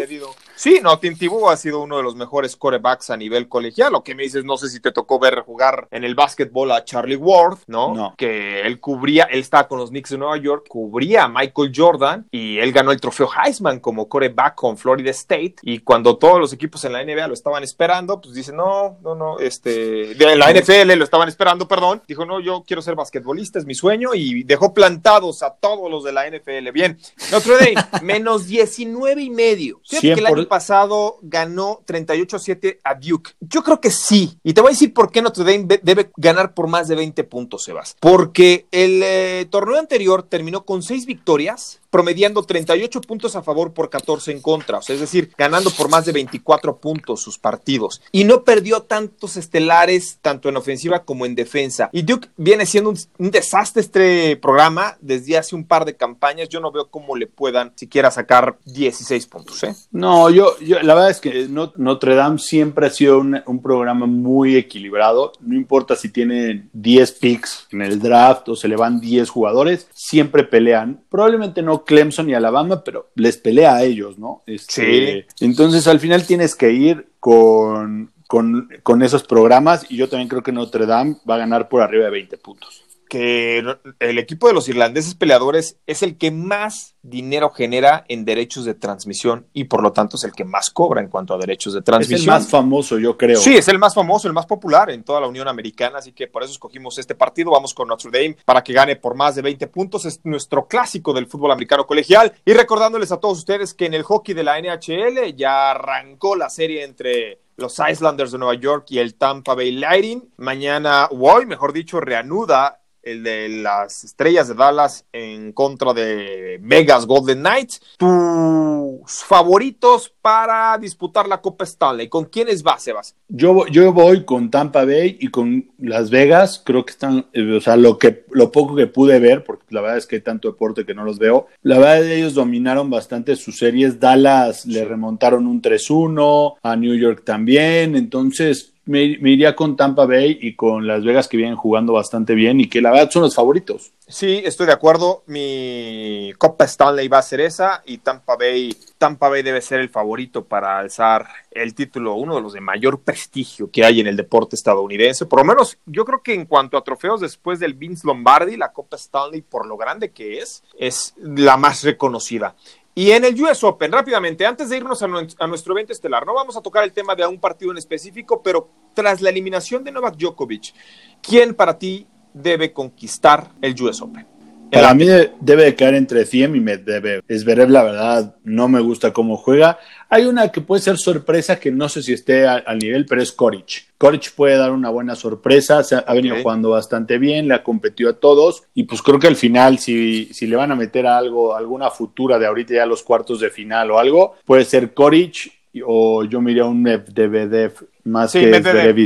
Sí, 0.56 0.80
no, 0.82 0.98
Tim 0.98 1.16
Tebow 1.16 1.50
ha 1.50 1.56
sido 1.56 1.82
uno 1.82 1.98
de 1.98 2.02
los 2.02 2.16
mejores 2.16 2.56
corebacks 2.56 3.10
a 3.10 3.16
nivel 3.16 3.46
colegial. 3.48 3.92
Lo 3.92 4.02
que 4.02 4.14
me 4.14 4.22
dices, 4.22 4.44
no 4.44 4.56
sé 4.56 4.68
si 4.68 4.80
te 4.80 4.90
tocó 4.90 5.18
ver 5.18 5.40
jugar 5.40 5.86
en 5.90 6.02
el 6.02 6.14
básquetbol 6.14 6.72
a 6.72 6.82
Charlie 6.84 7.16
Ward, 7.16 7.58
¿no? 7.66 7.94
no. 7.94 8.14
Que 8.16 8.62
él 8.62 8.80
cubría, 8.80 9.24
él 9.24 9.40
estaba 9.40 9.68
con 9.68 9.78
los 9.78 9.90
Knicks 9.90 10.10
de 10.10 10.18
Nueva 10.18 10.38
York, 10.38 10.66
cubría 10.68 11.24
a 11.24 11.28
Michael 11.28 11.72
Jordan 11.74 12.26
y 12.30 12.58
él 12.58 12.72
ganó 12.72 12.90
el 12.90 13.00
trofeo 13.00 13.28
Heisman 13.30 13.80
como 13.80 14.08
coreback 14.08 14.54
con 14.54 14.78
Florida 14.78 15.10
State. 15.10 15.56
Y 15.62 15.80
cuando 15.80 16.16
todos 16.16 16.40
los 16.40 16.52
equipos 16.54 16.84
en 16.84 16.92
la 16.92 17.04
NBA 17.04 17.28
lo 17.28 17.34
estaban 17.34 17.62
esperando, 17.62 18.20
pues 18.20 18.34
dice, 18.34 18.52
no, 18.52 18.98
no, 19.02 19.14
no, 19.14 19.38
este, 19.38 20.14
de 20.14 20.36
la 20.36 20.52
NFL 20.52 20.92
lo 20.96 21.04
estaban 21.04 21.28
esperando, 21.28 21.68
perdón. 21.68 22.02
Dijo, 22.08 22.24
no, 22.24 22.40
yo 22.40 22.64
quiero 22.66 22.80
ser 22.80 22.94
basquetbolista, 22.94 23.58
es 23.58 23.66
mi 23.66 23.74
sueño. 23.74 24.14
Y 24.14 24.42
dejó 24.44 24.72
plantados 24.72 25.42
a 25.42 25.50
todos 25.54 25.90
los 25.90 26.02
de 26.04 26.12
la 26.12 26.28
NFL. 26.28 26.70
Bien, 26.72 26.98
Notre 27.30 27.74
Dame, 27.74 27.88
menos 28.02 28.46
19 28.46 29.22
y 29.22 29.30
medio. 29.30 29.80
Que 29.88 30.12
el 30.12 30.45
pasado 30.46 31.18
ganó 31.22 31.82
38-7 31.86 32.78
a 32.84 32.94
Duke. 32.94 33.32
Yo 33.40 33.62
creo 33.62 33.80
que 33.80 33.90
sí. 33.90 34.38
Y 34.42 34.52
te 34.52 34.60
voy 34.60 34.70
a 34.70 34.72
decir 34.72 34.94
por 34.94 35.10
qué 35.10 35.22
Notre 35.22 35.44
Dame 35.44 35.80
debe 35.82 36.10
ganar 36.16 36.54
por 36.54 36.66
más 36.68 36.88
de 36.88 36.96
20 36.96 37.24
puntos, 37.24 37.64
Sebas. 37.64 37.96
Porque 38.00 38.66
el 38.70 39.02
eh, 39.02 39.46
torneo 39.50 39.78
anterior 39.78 40.22
terminó 40.22 40.64
con 40.64 40.82
6 40.82 41.06
victorias, 41.06 41.80
promediando 41.96 42.42
38 42.42 43.00
puntos 43.00 43.36
a 43.36 43.42
favor 43.42 43.72
por 43.72 43.88
14 43.88 44.30
en 44.30 44.42
contra, 44.42 44.76
o 44.76 44.82
sea, 44.82 44.92
es 44.92 45.00
decir, 45.00 45.32
ganando 45.38 45.70
por 45.70 45.88
más 45.88 46.04
de 46.04 46.12
24 46.12 46.76
puntos 46.76 47.22
sus 47.22 47.38
partidos. 47.38 48.02
Y 48.12 48.24
no 48.24 48.44
perdió 48.44 48.82
tantos 48.82 49.38
estelares, 49.38 50.18
tanto 50.20 50.50
en 50.50 50.58
ofensiva 50.58 51.04
como 51.04 51.24
en 51.24 51.34
defensa. 51.34 51.88
Y 51.92 52.02
Duke 52.02 52.28
viene 52.36 52.66
siendo 52.66 52.90
un, 52.90 53.30
desastre 53.30 53.80
este 53.80 54.36
programa 54.36 54.98
desde 55.00 55.38
hace 55.38 55.56
un 55.56 55.64
par 55.64 55.86
de 55.86 55.96
campañas. 55.96 56.50
Yo 56.50 56.60
no 56.60 56.70
veo 56.70 56.90
cómo 56.90 57.16
le 57.16 57.28
puedan 57.28 57.72
siquiera 57.76 58.10
sacar 58.10 58.58
16 58.66 59.26
puntos. 59.28 59.64
¿eh? 59.64 59.74
No, 59.90 60.28
yo, 60.28 60.58
yo, 60.60 60.82
la 60.82 60.94
verdad 60.94 61.10
es 61.10 61.20
que 61.22 61.48
Notre 61.48 62.14
Dame 62.14 62.38
siempre 62.38 62.88
ha 62.88 62.90
sido 62.90 63.20
un, 63.20 63.40
un 63.46 63.62
programa 63.62 64.04
muy 64.04 64.56
equilibrado. 64.56 65.32
No 65.40 65.54
importa 65.54 65.96
si 65.96 66.10
tienen 66.10 66.68
10 66.74 67.12
picks 67.12 67.68
en 67.72 67.80
el 67.80 67.98
draft 68.00 68.50
o 68.50 68.54
se 68.54 68.68
le 68.68 68.76
van 68.76 69.00
10 69.00 69.30
jugadores, 69.30 69.88
siempre 69.94 70.44
pelean. 70.44 71.00
Probablemente 71.08 71.62
no 71.62 71.85
Clemson 71.86 72.28
y 72.28 72.34
Alabama, 72.34 72.84
pero 72.84 73.10
les 73.14 73.38
pelea 73.38 73.76
a 73.76 73.84
ellos, 73.84 74.18
¿no? 74.18 74.42
Este, 74.46 75.26
sí. 75.30 75.44
Entonces 75.44 75.86
al 75.86 76.00
final 76.00 76.26
tienes 76.26 76.54
que 76.54 76.72
ir 76.72 77.08
con, 77.20 78.12
con, 78.26 78.68
con 78.82 79.02
esos 79.02 79.22
programas 79.24 79.90
y 79.90 79.96
yo 79.96 80.08
también 80.08 80.28
creo 80.28 80.42
que 80.42 80.52
Notre 80.52 80.84
Dame 80.84 81.16
va 81.28 81.36
a 81.36 81.38
ganar 81.38 81.68
por 81.68 81.80
arriba 81.80 82.04
de 82.04 82.10
20 82.10 82.36
puntos 82.38 82.85
que 83.08 83.64
el 84.00 84.18
equipo 84.18 84.48
de 84.48 84.54
los 84.54 84.68
irlandeses 84.68 85.14
peleadores 85.14 85.78
es 85.86 86.02
el 86.02 86.18
que 86.18 86.30
más 86.30 86.96
dinero 87.02 87.50
genera 87.50 88.04
en 88.08 88.24
derechos 88.24 88.64
de 88.64 88.74
transmisión 88.74 89.46
y 89.52 89.64
por 89.64 89.82
lo 89.82 89.92
tanto 89.92 90.16
es 90.16 90.24
el 90.24 90.32
que 90.32 90.44
más 90.44 90.70
cobra 90.70 91.00
en 91.00 91.08
cuanto 91.08 91.34
a 91.34 91.38
derechos 91.38 91.74
de 91.74 91.82
transmisión. 91.82 92.16
Es 92.16 92.22
el 92.22 92.28
más 92.28 92.48
famoso, 92.48 92.98
yo 92.98 93.16
creo. 93.16 93.38
Sí, 93.38 93.56
es 93.56 93.68
el 93.68 93.78
más 93.78 93.94
famoso, 93.94 94.26
el 94.28 94.34
más 94.34 94.46
popular 94.46 94.90
en 94.90 95.04
toda 95.04 95.20
la 95.20 95.28
Unión 95.28 95.48
Americana, 95.48 95.98
así 95.98 96.12
que 96.12 96.26
por 96.26 96.42
eso 96.42 96.52
escogimos 96.52 96.98
este 96.98 97.14
partido. 97.14 97.50
Vamos 97.50 97.74
con 97.74 97.88
Notre 97.88 98.10
Dame 98.10 98.36
para 98.44 98.62
que 98.62 98.72
gane 98.72 98.96
por 98.96 99.14
más 99.14 99.34
de 99.34 99.42
20 99.42 99.66
puntos. 99.68 100.04
Es 100.04 100.20
nuestro 100.24 100.66
clásico 100.66 101.12
del 101.12 101.26
fútbol 101.26 101.52
americano 101.52 101.86
colegial. 101.86 102.32
Y 102.44 102.52
recordándoles 102.52 103.12
a 103.12 103.20
todos 103.20 103.38
ustedes 103.38 103.74
que 103.74 103.86
en 103.86 103.94
el 103.94 104.02
hockey 104.02 104.34
de 104.34 104.44
la 104.44 104.60
NHL 104.60 105.34
ya 105.36 105.70
arrancó 105.70 106.36
la 106.36 106.50
serie 106.50 106.84
entre 106.84 107.40
los 107.56 107.78
Islanders 107.78 108.32
de 108.32 108.38
Nueva 108.38 108.54
York 108.54 108.86
y 108.90 108.98
el 108.98 109.14
Tampa 109.14 109.54
Bay 109.54 109.72
Lightning. 109.72 110.28
Mañana, 110.36 111.06
o 111.10 111.32
hoy, 111.32 111.46
mejor 111.46 111.72
dicho, 111.72 112.00
reanuda 112.00 112.80
el 113.06 113.22
de 113.22 113.48
las 113.48 114.02
estrellas 114.02 114.48
de 114.48 114.54
Dallas 114.54 115.06
en 115.12 115.52
contra 115.52 115.94
de 115.94 116.58
Vegas 116.60 117.06
Golden 117.06 117.38
Knights. 117.38 117.80
Tus 117.96 119.22
favoritos 119.24 120.12
para 120.20 120.76
disputar 120.76 121.28
la 121.28 121.40
Copa 121.40 121.64
Stanley, 121.64 122.08
¿con 122.08 122.24
quiénes 122.24 122.64
vas, 122.64 122.82
Sebas? 122.82 123.14
Yo, 123.28 123.66
yo 123.68 123.92
voy 123.92 124.24
con 124.24 124.50
Tampa 124.50 124.84
Bay 124.84 125.18
y 125.20 125.28
con 125.28 125.70
Las 125.78 126.10
Vegas. 126.10 126.60
Creo 126.64 126.84
que 126.84 126.90
están, 126.90 127.26
eh, 127.32 127.56
o 127.56 127.60
sea, 127.60 127.76
lo, 127.76 127.96
que, 127.96 128.24
lo 128.32 128.50
poco 128.50 128.74
que 128.74 128.88
pude 128.88 129.20
ver, 129.20 129.44
porque 129.44 129.66
la 129.70 129.82
verdad 129.82 129.98
es 129.98 130.06
que 130.06 130.16
hay 130.16 130.22
tanto 130.22 130.48
deporte 130.48 130.84
que 130.84 130.94
no 130.94 131.04
los 131.04 131.20
veo. 131.20 131.46
La 131.62 131.78
verdad, 131.78 132.04
ellos 132.04 132.34
dominaron 132.34 132.90
bastante 132.90 133.36
sus 133.36 133.58
series. 133.58 134.00
Dallas 134.00 134.66
le 134.66 134.84
remontaron 134.84 135.46
un 135.46 135.62
3-1, 135.62 136.56
a 136.60 136.74
New 136.74 136.94
York 136.94 137.22
también. 137.24 137.94
Entonces, 137.94 138.72
me, 138.86 139.02
iría 139.02 139.56
con 139.56 139.76
Tampa 139.76 140.06
Bay 140.06 140.38
y 140.40 140.54
con 140.54 140.86
Las 140.86 141.04
Vegas 141.04 141.28
que 141.28 141.36
vienen 141.36 141.56
jugando 141.56 141.92
bastante 141.92 142.34
bien 142.34 142.60
y 142.60 142.68
que 142.68 142.80
la 142.80 142.92
verdad 142.92 143.10
son 143.10 143.22
los 143.22 143.34
favoritos. 143.34 143.92
Sí, 144.08 144.40
estoy 144.44 144.66
de 144.66 144.72
acuerdo. 144.72 145.24
Mi 145.26 146.32
Copa 146.38 146.64
Stanley 146.64 147.08
va 147.08 147.18
a 147.18 147.22
ser 147.22 147.40
esa 147.40 147.82
y 147.84 147.98
Tampa 147.98 148.36
Bay, 148.36 148.76
Tampa 148.96 149.28
Bay 149.28 149.42
debe 149.42 149.60
ser 149.60 149.80
el 149.80 149.88
favorito 149.88 150.44
para 150.44 150.78
alzar 150.78 151.26
el 151.50 151.74
título, 151.74 152.14
uno 152.14 152.36
de 152.36 152.42
los 152.42 152.52
de 152.52 152.60
mayor 152.60 153.00
prestigio 153.00 153.70
que 153.70 153.84
hay 153.84 154.00
en 154.00 154.06
el 154.06 154.16
deporte 154.16 154.54
estadounidense. 154.54 155.26
Por 155.26 155.40
lo 155.40 155.44
menos 155.44 155.78
yo 155.84 156.04
creo 156.04 156.22
que 156.22 156.34
en 156.34 156.46
cuanto 156.46 156.78
a 156.78 156.84
trofeos 156.84 157.20
después 157.20 157.58
del 157.58 157.74
Vince 157.74 158.06
Lombardi, 158.06 158.56
la 158.56 158.72
Copa 158.72 158.96
Stanley, 158.96 159.42
por 159.42 159.66
lo 159.66 159.76
grande 159.76 160.12
que 160.12 160.38
es, 160.38 160.62
es 160.78 161.14
la 161.18 161.56
más 161.56 161.82
reconocida. 161.82 162.54
Y 162.98 163.10
en 163.10 163.26
el 163.26 163.38
US 163.42 163.62
Open, 163.62 163.92
rápidamente, 163.92 164.46
antes 164.46 164.70
de 164.70 164.78
irnos 164.78 165.02
a, 165.02 165.06
nuestro 165.46 165.74
evento 165.74 165.92
estelar, 165.92 166.24
no 166.24 166.32
vamos 166.32 166.56
a 166.56 166.62
tocar 166.62 166.82
el 166.82 166.94
tema 166.94 167.14
de 167.14 167.26
un 167.26 167.38
partido 167.38 167.70
en 167.70 167.76
específico, 167.76 168.42
pero 168.42 168.70
tras 168.94 169.20
la 169.20 169.28
eliminación 169.28 169.84
de 169.84 169.92
Novak 169.92 170.16
Djokovic, 170.16 170.72
¿quién 171.20 171.54
para 171.54 171.78
ti 171.78 172.06
debe 172.32 172.72
conquistar 172.72 173.50
el 173.60 173.78
US 173.82 174.00
Open? 174.00 174.35
Para 174.70 174.94
mí 174.94 175.06
debe 175.40 175.64
de 175.64 175.74
caer 175.74 175.94
entre 175.94 176.24
Thiem 176.24 176.56
y 176.56 176.60
Medvedev. 176.60 177.22
Esverev, 177.28 177.70
la 177.70 177.82
verdad, 177.82 178.36
no 178.44 178.68
me 178.68 178.80
gusta 178.80 179.12
cómo 179.12 179.36
juega. 179.36 179.78
Hay 180.08 180.24
una 180.24 180.50
que 180.50 180.60
puede 180.60 180.82
ser 180.82 180.98
sorpresa 180.98 181.58
que 181.58 181.70
no 181.70 181.88
sé 181.88 182.02
si 182.02 182.12
esté 182.12 182.46
al 182.46 182.78
nivel, 182.78 183.06
pero 183.06 183.22
es 183.22 183.32
Koric. 183.32 183.86
Koric 183.98 184.32
puede 184.34 184.56
dar 184.56 184.72
una 184.72 184.90
buena 184.90 185.14
sorpresa, 185.14 185.82
se 185.82 185.96
ha, 185.96 186.12
venido 186.12 186.36
jugando 186.42 186.70
bastante 186.70 187.18
bien, 187.18 187.48
le 187.48 187.54
ha 187.54 187.62
competido 187.62 188.10
a 188.10 188.14
todos 188.14 188.64
y 188.74 188.84
pues 188.84 189.02
creo 189.02 189.18
que 189.18 189.26
al 189.26 189.36
final 189.36 189.78
si, 189.78 190.26
si 190.32 190.46
le 190.46 190.56
van 190.56 190.70
a 190.70 190.76
meter 190.76 191.06
algo, 191.06 191.56
alguna 191.56 191.90
futura 191.90 192.38
de 192.38 192.46
ahorita 192.46 192.74
ya 192.74 192.86
los 192.86 193.02
cuartos 193.02 193.40
de 193.40 193.50
final 193.50 193.90
o 193.90 193.98
algo, 193.98 194.36
puede 194.44 194.64
ser 194.64 194.92
Koric 194.92 195.52
o 195.84 196.24
yo 196.24 196.40
miré 196.40 196.62
un 196.62 196.82
Medvedev 196.82 197.72
más 198.04 198.32
que 198.32 198.46
Medvedev 198.46 198.98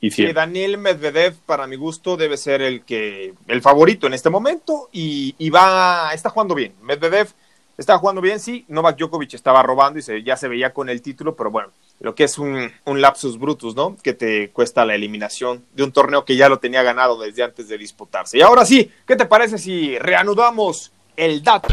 y 0.00 0.10
Sí, 0.10 0.32
Daniel 0.32 0.78
Medvedev 0.78 1.34
para 1.46 1.66
mi 1.66 1.76
gusto 1.76 2.16
debe 2.16 2.36
ser 2.36 2.62
el 2.62 2.82
que 2.82 3.34
el 3.46 3.62
favorito 3.62 4.06
en 4.06 4.14
este 4.14 4.30
momento 4.30 4.88
y, 4.92 5.34
y 5.38 5.50
va 5.50 6.10
está 6.12 6.30
jugando 6.30 6.54
bien. 6.54 6.74
Medvedev 6.82 7.28
está 7.80 7.96
jugando 7.98 8.20
bien, 8.20 8.40
sí. 8.40 8.64
Novak 8.68 8.98
Djokovic 8.98 9.34
estaba 9.34 9.62
robando 9.62 9.98
y 9.98 10.02
se, 10.02 10.22
ya 10.22 10.36
se 10.36 10.48
veía 10.48 10.72
con 10.74 10.90
el 10.90 11.00
título, 11.00 11.34
pero 11.34 11.50
bueno, 11.50 11.70
lo 12.00 12.14
que 12.14 12.24
es 12.24 12.38
un, 12.38 12.70
un, 12.84 13.00
lapsus 13.00 13.38
brutus, 13.38 13.74
¿no? 13.74 13.96
Que 14.02 14.12
te 14.12 14.50
cuesta 14.50 14.84
la 14.84 14.94
eliminación 14.94 15.64
de 15.74 15.84
un 15.84 15.92
torneo 15.92 16.24
que 16.24 16.36
ya 16.36 16.48
lo 16.48 16.58
tenía 16.58 16.82
ganado 16.82 17.18
desde 17.18 17.42
antes 17.42 17.68
de 17.68 17.78
disputarse. 17.78 18.38
Y 18.38 18.42
ahora 18.42 18.64
sí, 18.64 18.90
¿qué 19.06 19.16
te 19.16 19.24
parece 19.26 19.58
si 19.58 19.98
reanudamos 19.98 20.92
el 21.16 21.42
dato? 21.42 21.68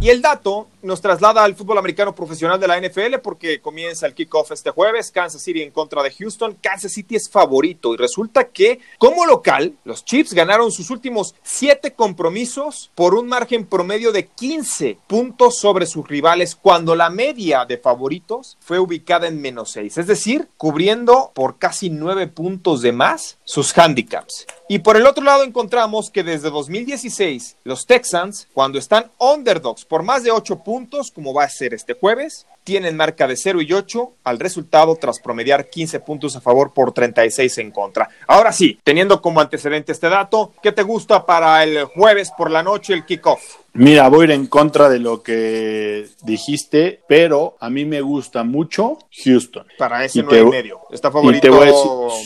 Y 0.00 0.10
el 0.10 0.22
dato 0.22 0.68
nos 0.82 1.00
traslada 1.00 1.44
al 1.44 1.54
fútbol 1.54 1.78
americano 1.78 2.14
profesional 2.14 2.60
de 2.60 2.68
la 2.68 2.80
NFL 2.80 3.18
porque 3.22 3.60
comienza 3.60 4.06
el 4.06 4.14
kickoff 4.14 4.52
este 4.52 4.70
jueves, 4.70 5.10
Kansas 5.10 5.42
City 5.42 5.62
en 5.62 5.70
contra 5.70 6.02
de 6.02 6.10
Houston. 6.10 6.56
Kansas 6.60 6.92
City 6.92 7.16
es 7.16 7.28
favorito 7.30 7.94
y 7.94 7.96
resulta 7.96 8.48
que 8.48 8.80
como 8.98 9.26
local 9.26 9.74
los 9.84 10.04
Chiefs 10.04 10.34
ganaron 10.34 10.70
sus 10.70 10.90
últimos 10.90 11.34
siete 11.42 11.92
compromisos 11.92 12.90
por 12.94 13.14
un 13.14 13.26
margen 13.26 13.66
promedio 13.66 14.12
de 14.12 14.26
15 14.26 14.98
puntos 15.06 15.58
sobre 15.58 15.86
sus 15.86 16.06
rivales 16.06 16.54
cuando 16.54 16.94
la 16.94 17.10
media 17.10 17.64
de 17.64 17.78
favoritos 17.78 18.56
fue 18.60 18.78
ubicada 18.78 19.26
en 19.26 19.40
menos 19.40 19.70
6, 19.72 19.98
es 19.98 20.06
decir, 20.06 20.48
cubriendo 20.56 21.32
por 21.34 21.58
casi 21.58 21.90
nueve 21.90 22.26
puntos 22.26 22.82
de 22.82 22.92
más 22.92 23.38
sus 23.44 23.76
handicaps. 23.76 24.46
Y 24.68 24.80
por 24.80 24.96
el 24.96 25.06
otro 25.06 25.24
lado 25.24 25.44
encontramos 25.44 26.10
que 26.10 26.22
desde 26.22 26.50
2016 26.50 27.56
los 27.64 27.86
Texans, 27.86 28.48
cuando 28.52 28.78
están 28.78 29.10
underdogs 29.18 29.84
por 29.84 30.02
más 30.02 30.22
de 30.22 30.30
8 30.30 30.56
puntos, 30.56 30.67
como 31.10 31.32
va 31.32 31.44
a 31.44 31.48
ser 31.48 31.72
este 31.72 31.94
jueves, 31.94 32.46
tienen 32.68 32.98
marca 32.98 33.26
de 33.26 33.34
0 33.34 33.62
y 33.62 33.72
8 33.72 34.12
al 34.24 34.38
resultado 34.38 34.94
tras 34.96 35.20
promediar 35.20 35.70
15 35.70 36.00
puntos 36.00 36.36
a 36.36 36.42
favor 36.42 36.74
por 36.74 36.92
36 36.92 37.56
en 37.56 37.70
contra. 37.70 38.10
Ahora 38.26 38.52
sí, 38.52 38.78
teniendo 38.84 39.22
como 39.22 39.40
antecedente 39.40 39.92
este 39.92 40.10
dato, 40.10 40.52
¿qué 40.62 40.70
te 40.70 40.82
gusta 40.82 41.24
para 41.24 41.64
el 41.64 41.84
jueves 41.84 42.30
por 42.36 42.50
la 42.50 42.62
noche 42.62 42.92
el 42.92 43.06
kickoff? 43.06 43.40
Mira, 43.78 44.08
voy 44.08 44.22
a 44.22 44.24
ir 44.24 44.30
en 44.32 44.46
contra 44.48 44.88
de 44.88 44.98
lo 44.98 45.22
que 45.22 46.08
dijiste, 46.24 47.00
pero 47.06 47.56
a 47.60 47.70
mí 47.70 47.84
me 47.84 48.00
gusta 48.00 48.42
mucho 48.42 48.98
Houston. 49.24 49.66
Para 49.78 50.04
ese 50.04 50.22
9 50.22 50.40
y 50.40 50.50
medio. 50.50 50.80
¿Está 50.90 51.12
favorito 51.12 51.48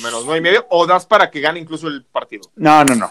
menos 0.02 0.24
9 0.24 0.38
y 0.38 0.40
medio 0.40 0.66
o 0.70 0.86
das 0.86 1.04
para 1.04 1.30
que 1.30 1.40
gane 1.40 1.60
incluso 1.60 1.88
el 1.88 2.04
partido? 2.04 2.44
No, 2.56 2.84
no, 2.84 2.94
no. 2.94 3.10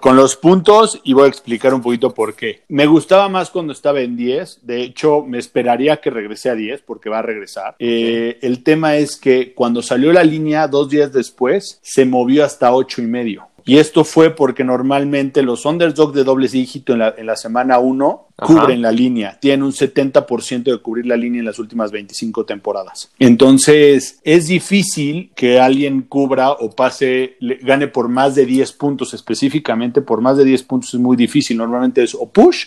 con 0.00 0.16
los 0.16 0.36
puntos 0.36 1.00
y 1.02 1.14
voy 1.14 1.24
a 1.24 1.28
explicar 1.28 1.72
un 1.72 1.80
poquito 1.80 2.12
por 2.12 2.34
qué. 2.34 2.62
Me 2.68 2.86
gustaba 2.86 3.28
más 3.30 3.48
cuando 3.48 3.72
estaba 3.72 4.00
en 4.00 4.16
10. 4.16 4.66
De 4.66 4.82
hecho, 4.82 5.22
me 5.22 5.38
esperaría 5.38 5.98
que 5.98 6.10
regrese 6.10 6.50
a 6.50 6.54
10 6.54 6.67
porque 6.84 7.08
va 7.08 7.18
a 7.18 7.22
regresar. 7.22 7.76
Eh, 7.78 8.38
el 8.42 8.62
tema 8.62 8.96
es 8.96 9.16
que 9.16 9.52
cuando 9.54 9.82
salió 9.82 10.12
la 10.12 10.24
línea 10.24 10.68
dos 10.68 10.88
días 10.88 11.12
después, 11.12 11.78
se 11.82 12.04
movió 12.04 12.44
hasta 12.44 12.72
8 12.72 13.02
y 13.02 13.06
medio. 13.06 13.48
Y 13.64 13.78
esto 13.78 14.04
fue 14.04 14.34
porque 14.34 14.64
normalmente 14.64 15.42
los 15.42 15.64
underdogs 15.64 16.14
de 16.14 16.24
doble 16.24 16.48
dígito 16.48 16.92
en 16.92 17.00
la, 17.00 17.14
en 17.16 17.26
la 17.26 17.36
semana 17.36 17.78
1 17.78 18.28
cubren 18.36 18.82
la 18.82 18.92
línea, 18.92 19.38
tienen 19.40 19.64
un 19.64 19.72
70% 19.72 20.62
de 20.62 20.78
cubrir 20.78 21.06
la 21.06 21.16
línea 21.16 21.40
en 21.40 21.44
las 21.44 21.58
últimas 21.58 21.90
25 21.90 22.44
temporadas. 22.44 23.10
Entonces, 23.18 24.20
es 24.22 24.46
difícil 24.46 25.32
que 25.34 25.58
alguien 25.58 26.02
cubra 26.02 26.52
o 26.52 26.70
pase, 26.70 27.36
gane 27.40 27.88
por 27.88 28.08
más 28.08 28.36
de 28.36 28.46
10 28.46 28.72
puntos 28.72 29.12
específicamente, 29.12 30.02
por 30.02 30.20
más 30.20 30.36
de 30.36 30.44
10 30.44 30.62
puntos 30.62 30.94
es 30.94 31.00
muy 31.00 31.16
difícil, 31.16 31.56
normalmente 31.56 32.02
es 32.02 32.14
o 32.14 32.28
push 32.28 32.66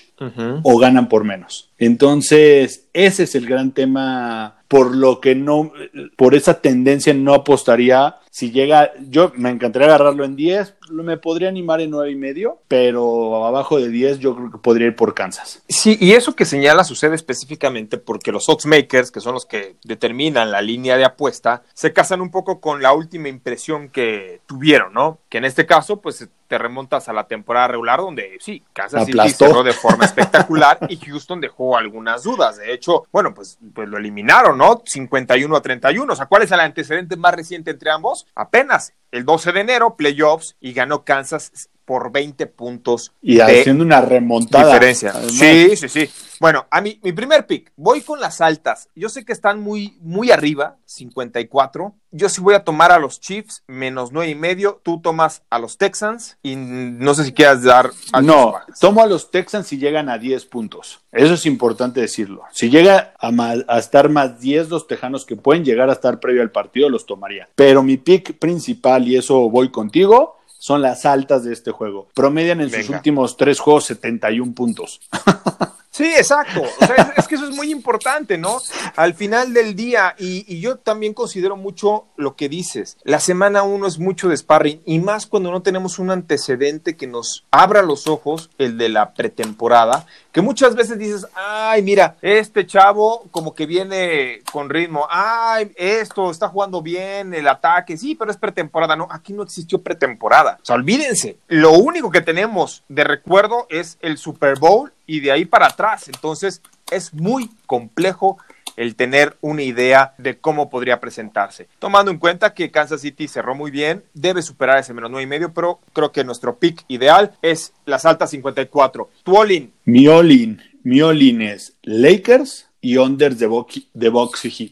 o 0.63 0.77
ganan 0.77 1.07
por 1.07 1.23
menos. 1.23 1.69
Entonces, 1.77 2.87
ese 2.93 3.23
es 3.23 3.35
el 3.35 3.47
gran 3.47 3.71
tema 3.71 4.61
por 4.67 4.95
lo 4.95 5.19
que 5.19 5.35
no, 5.35 5.71
por 6.15 6.35
esa 6.35 6.61
tendencia 6.61 7.13
no 7.13 7.33
apostaría. 7.33 8.15
Si 8.31 8.49
llega, 8.51 8.93
yo 9.09 9.33
me 9.35 9.49
encantaría 9.49 9.89
agarrarlo 9.89 10.23
en 10.23 10.37
10, 10.37 10.75
me 10.91 11.17
podría 11.17 11.49
animar 11.49 11.81
en 11.81 11.91
9 11.91 12.11
y 12.11 12.15
medio, 12.15 12.61
pero 12.69 13.45
abajo 13.45 13.77
de 13.77 13.89
10 13.89 14.19
yo 14.19 14.35
creo 14.37 14.49
que 14.49 14.57
podría 14.57 14.87
ir 14.87 14.95
por 14.95 15.13
Kansas. 15.13 15.61
Sí, 15.67 15.97
y 15.99 16.13
eso 16.13 16.33
que 16.33 16.45
señala 16.45 16.85
sucede 16.85 17.13
específicamente 17.15 17.97
porque 17.97 18.31
los 18.31 18.47
oddsmakers, 18.47 19.11
que 19.11 19.19
son 19.19 19.33
los 19.33 19.45
que 19.45 19.75
determinan 19.83 20.49
la 20.49 20.61
línea 20.61 20.95
de 20.95 21.03
apuesta, 21.03 21.63
se 21.73 21.91
casan 21.91 22.21
un 22.21 22.31
poco 22.31 22.61
con 22.61 22.81
la 22.81 22.93
última 22.93 23.27
impresión 23.27 23.89
que 23.89 24.39
tuvieron, 24.45 24.93
¿no? 24.93 25.19
Que 25.27 25.39
en 25.39 25.45
este 25.45 25.65
caso, 25.65 25.99
pues 25.99 26.29
te 26.51 26.57
remontas 26.57 27.07
a 27.07 27.13
la 27.13 27.27
temporada 27.27 27.69
regular 27.69 28.01
donde 28.01 28.37
sí, 28.41 28.61
Kansas 28.73 29.05
City 29.05 29.29
cerró 29.29 29.63
de 29.63 29.71
forma 29.71 30.03
espectacular 30.03 30.79
y 30.89 30.97
Houston 30.97 31.39
dejó 31.39 31.77
algunas 31.77 32.23
dudas. 32.23 32.57
De 32.57 32.73
hecho, 32.73 33.05
bueno, 33.09 33.33
pues, 33.33 33.57
pues 33.73 33.87
lo 33.87 33.97
eliminaron, 33.97 34.57
¿no? 34.57 34.83
51 34.85 35.55
a 35.55 35.61
31. 35.61 36.11
O 36.11 36.15
sea, 36.15 36.25
¿cuál 36.25 36.41
es 36.41 36.51
el 36.51 36.59
antecedente 36.59 37.15
más 37.15 37.35
reciente 37.35 37.71
entre 37.71 37.89
ambos? 37.89 38.20
Apenas 38.35 38.93
el 39.11 39.25
12 39.25 39.51
de 39.51 39.59
enero, 39.61 39.95
playoffs, 39.95 40.55
y 40.59 40.73
ganó 40.73 41.03
Kansas 41.03 41.69
por 41.85 42.11
20 42.11 42.47
puntos. 42.47 43.11
Y 43.21 43.39
haciendo 43.39 43.83
una 43.83 44.01
remontada. 44.01 44.73
Diferencia. 44.73 45.13
Sí, 45.29 45.75
sí, 45.75 45.89
sí. 45.89 46.09
Bueno, 46.39 46.65
a 46.71 46.81
mí, 46.81 46.99
mi 47.03 47.11
primer 47.11 47.45
pick, 47.45 47.71
voy 47.75 48.01
con 48.01 48.19
las 48.19 48.41
altas. 48.41 48.89
Yo 48.95 49.09
sé 49.09 49.25
que 49.25 49.31
están 49.31 49.59
muy, 49.59 49.97
muy 50.01 50.31
arriba, 50.31 50.77
54. 50.85 51.93
Yo 52.09 52.29
sí 52.29 52.41
voy 52.41 52.55
a 52.55 52.63
tomar 52.63 52.91
a 52.91 52.97
los 52.97 53.19
Chiefs, 53.19 53.63
menos 53.67 54.11
nueve 54.11 54.31
y 54.31 54.35
medio. 54.35 54.81
Tú 54.83 54.99
tomas 55.01 55.43
a 55.49 55.59
los 55.59 55.77
Texans 55.77 56.37
y 56.41 56.55
no 56.55 57.13
sé 57.13 57.25
si 57.25 57.33
quieras 57.33 57.61
dar. 57.61 57.91
No, 58.23 58.55
tomo 58.79 59.03
a 59.03 59.05
los 59.05 59.29
Texans 59.29 59.67
si 59.67 59.77
llegan 59.77 60.09
a 60.09 60.17
10 60.17 60.45
puntos. 60.45 61.01
Eso 61.11 61.35
es 61.35 61.45
importante 61.45 62.01
decirlo. 62.01 62.41
Si 62.51 62.69
llega 62.69 63.13
a, 63.19 63.29
a 63.67 63.77
estar 63.77 64.09
más 64.09 64.39
10 64.39 64.69
los 64.69 64.87
Tejanos 64.87 65.25
que 65.25 65.35
pueden 65.35 65.63
llegar 65.63 65.89
a 65.89 65.93
estar 65.93 66.19
previo 66.19 66.41
al 66.41 66.51
partido, 66.51 66.89
los 66.89 67.05
tomaría. 67.05 67.49
Pero 67.55 67.83
mi 67.83 67.97
pick 67.97 68.39
principal, 68.39 69.00
y 69.07 69.17
eso 69.17 69.49
voy 69.49 69.69
contigo, 69.69 70.37
son 70.57 70.81
las 70.81 71.05
altas 71.05 71.43
de 71.43 71.53
este 71.53 71.71
juego. 71.71 72.07
Promedian 72.13 72.61
en 72.61 72.69
sus 72.69 72.89
últimos 72.89 73.35
tres 73.35 73.59
juegos 73.59 73.85
71 73.85 74.53
puntos. 74.53 75.01
Sí, 75.91 76.05
exacto. 76.05 76.61
O 76.61 76.85
sea, 76.85 77.13
es, 77.17 77.27
que 77.27 77.35
eso 77.35 77.49
es 77.49 77.55
muy 77.55 77.69
importante, 77.69 78.37
¿no? 78.37 78.61
Al 78.95 79.13
final 79.13 79.53
del 79.53 79.75
día, 79.75 80.15
y, 80.17 80.59
yo 80.61 80.77
también 80.77 81.13
considero 81.13 81.57
mucho 81.57 82.05
lo 82.15 82.37
que 82.37 82.47
dices, 82.47 82.97
la 83.03 83.19
semana 83.19 83.63
uno 83.63 83.87
es 83.87 83.99
mucho 83.99 84.29
de 84.29 84.37
sparring, 84.37 84.81
y 84.85 84.99
más 84.99 85.27
cuando 85.27 85.51
no 85.51 85.61
tenemos 85.61 85.99
un 85.99 86.09
antecedente 86.09 86.95
que 86.95 87.07
nos 87.07 87.45
abra 87.51 87.81
los 87.81 88.07
ojos, 88.07 88.49
el 88.57 88.77
de 88.77 88.87
la 88.87 89.13
pretemporada, 89.13 90.07
que 90.31 90.41
muchas 90.41 90.75
veces 90.75 90.97
dices, 90.97 91.27
ay, 91.35 91.81
mira, 91.81 92.15
este 92.21 92.65
chavo 92.65 93.25
como 93.31 93.53
que 93.53 93.65
viene 93.65 94.41
con 94.51 94.69
ritmo, 94.69 95.05
ay, 95.09 95.71
esto 95.75 96.31
está 96.31 96.47
jugando 96.47 96.81
bien, 96.81 97.33
el 97.33 97.47
ataque, 97.47 97.97
sí, 97.97 98.15
pero 98.15 98.31
es 98.31 98.37
pretemporada, 98.37 98.95
no, 98.95 99.07
aquí 99.11 99.33
no 99.33 99.43
existió 99.43 99.81
pretemporada. 99.81 100.57
O 100.61 100.65
sea, 100.65 100.75
olvídense, 100.75 101.37
lo 101.47 101.71
único 101.73 102.11
que 102.11 102.21
tenemos 102.21 102.83
de 102.87 103.03
recuerdo 103.03 103.67
es 103.69 103.97
el 104.01 104.17
Super 104.17 104.57
Bowl 104.57 104.91
y 105.05 105.19
de 105.19 105.31
ahí 105.31 105.45
para 105.45 105.67
atrás. 105.67 106.07
Entonces 106.07 106.61
es 106.89 107.13
muy 107.13 107.49
complejo 107.65 108.37
el 108.81 108.95
tener 108.95 109.37
una 109.41 109.61
idea 109.61 110.15
de 110.17 110.39
cómo 110.39 110.71
podría 110.71 110.99
presentarse. 110.99 111.67
Tomando 111.77 112.09
en 112.09 112.17
cuenta 112.17 112.55
que 112.55 112.71
Kansas 112.71 113.01
City 113.01 113.27
cerró 113.27 113.53
muy 113.53 113.69
bien, 113.69 114.03
debe 114.15 114.41
superar 114.41 114.79
ese 114.79 114.95
menos 114.95 115.11
nueve 115.11 115.23
y 115.25 115.27
medio, 115.27 115.53
pero 115.53 115.79
creo 115.93 116.11
que 116.11 116.23
nuestro 116.23 116.57
pick 116.57 116.83
ideal 116.87 117.31
es 117.43 117.73
las 117.85 118.05
altas 118.05 118.31
54. 118.31 119.07
Tu 119.23 119.37
all-in. 119.37 119.71
Mi 119.85 120.07
all-in, 120.07 120.59
mi 120.81 120.99
all-in 120.99 121.43
es 121.43 121.73
Lakers 121.83 122.69
y 122.81 122.97
under 122.97 123.35
de, 123.35 123.47
de 123.93 124.09
Box 124.09 124.41
Heat. 124.41 124.71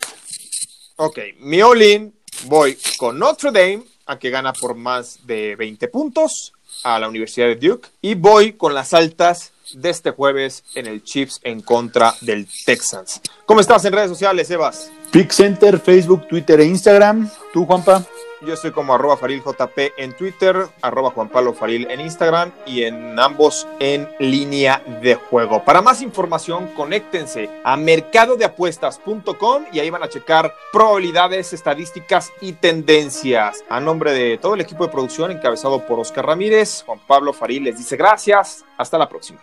Ok, 0.95 1.19
mi 1.41 1.62
all-in 1.62 2.12
voy 2.45 2.80
con 2.98 3.19
Notre 3.19 3.52
Dame 3.52 3.84
a 4.08 4.17
que 4.17 4.32
gana 4.32 4.54
por 4.54 4.74
más 4.74 5.19
de 5.28 5.56
20 5.56 5.88
puntos 5.88 6.54
a 6.84 6.98
la 6.98 7.08
Universidad 7.08 7.45
de 7.45 7.58
Duke 7.58 7.89
y 8.02 8.15
voy 8.15 8.54
con 8.54 8.74
las 8.74 8.95
altas 8.95 9.52
de 9.75 9.89
este 9.89 10.12
jueves 10.12 10.63
en 10.75 10.88
el 10.88 11.03
Chiefs 11.03 11.39
en 11.43 11.62
contra 11.62 12.13
del 12.21 12.47
Texans. 12.65 13.21
¿Cómo 13.45 13.60
estás 13.60 13.86
en 13.86 13.93
redes 13.93 14.10
sociales, 14.10 14.49
Evas? 14.51 14.91
Pick 15.12 15.32
Center, 15.32 15.79
Facebook, 15.79 16.27
Twitter 16.27 16.60
e 16.60 16.65
Instagram. 16.65 17.29
¿Tú, 17.53 17.65
Juanpa? 17.65 18.03
Yo 18.41 18.53
estoy 18.53 18.71
como 18.71 18.93
arroba 18.93 19.17
FarilJP 19.17 19.97
en 19.97 20.13
Twitter, 20.13 20.55
arroba 20.82 21.12
Juan 21.12 21.27
Pablo 21.27 21.53
Faril 21.53 21.91
en 21.91 21.99
Instagram 21.99 22.53
y 22.65 22.84
en 22.84 23.19
ambos 23.19 23.67
en 23.79 24.08
línea 24.19 24.82
de 25.01 25.15
juego. 25.15 25.65
Para 25.65 25.82
más 25.82 26.01
información, 26.01 26.67
conéctense 26.67 27.49
a 27.65 27.75
mercadodeapuestas.com 27.75 29.65
y 29.73 29.79
ahí 29.79 29.89
van 29.89 30.03
a 30.03 30.10
checar 30.10 30.53
probabilidades, 30.71 31.51
estadísticas 31.51 32.32
y 32.39 32.53
tendencias. 32.53 33.62
A 33.67 33.82
nombre 33.82 34.13
de 34.13 34.38
todo 34.38 34.53
el 34.53 34.62
equipo 34.62 34.86
de 34.86 34.91
producción 34.91 35.32
encabezado 35.32 35.86
por 35.86 35.99
Oscar 35.99 36.25
Ramírez, 36.25 36.84
Juan 36.86 36.99
Pablo 37.08 37.34
Faril 37.34 37.65
les 37.65 37.77
dice 37.77 37.97
gracias. 37.97 38.63
Hasta 38.77 38.97
la 38.97 39.10
próxima. 39.10 39.41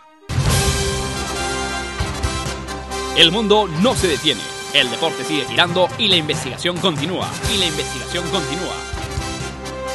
El 3.17 3.31
mundo 3.31 3.67
no 3.81 3.95
se 3.95 4.07
detiene. 4.07 4.41
El 4.75 4.91
deporte 4.91 5.23
sigue 5.23 5.43
girando 5.45 5.89
y 5.97 6.07
la 6.07 6.17
investigación 6.17 6.77
continúa. 6.77 7.27
Y 7.51 7.57
la 7.57 7.65
investigación 7.65 8.23
continúa. 8.29 8.75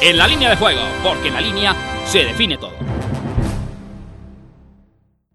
En 0.01 0.17
la 0.17 0.27
línea 0.27 0.49
de 0.49 0.57
juego, 0.57 0.81
porque 1.01 1.29
en 1.29 1.35
la 1.35 1.39
línea 1.39 2.03
se 2.05 2.25
define 2.25 2.57
todo. 2.57 2.73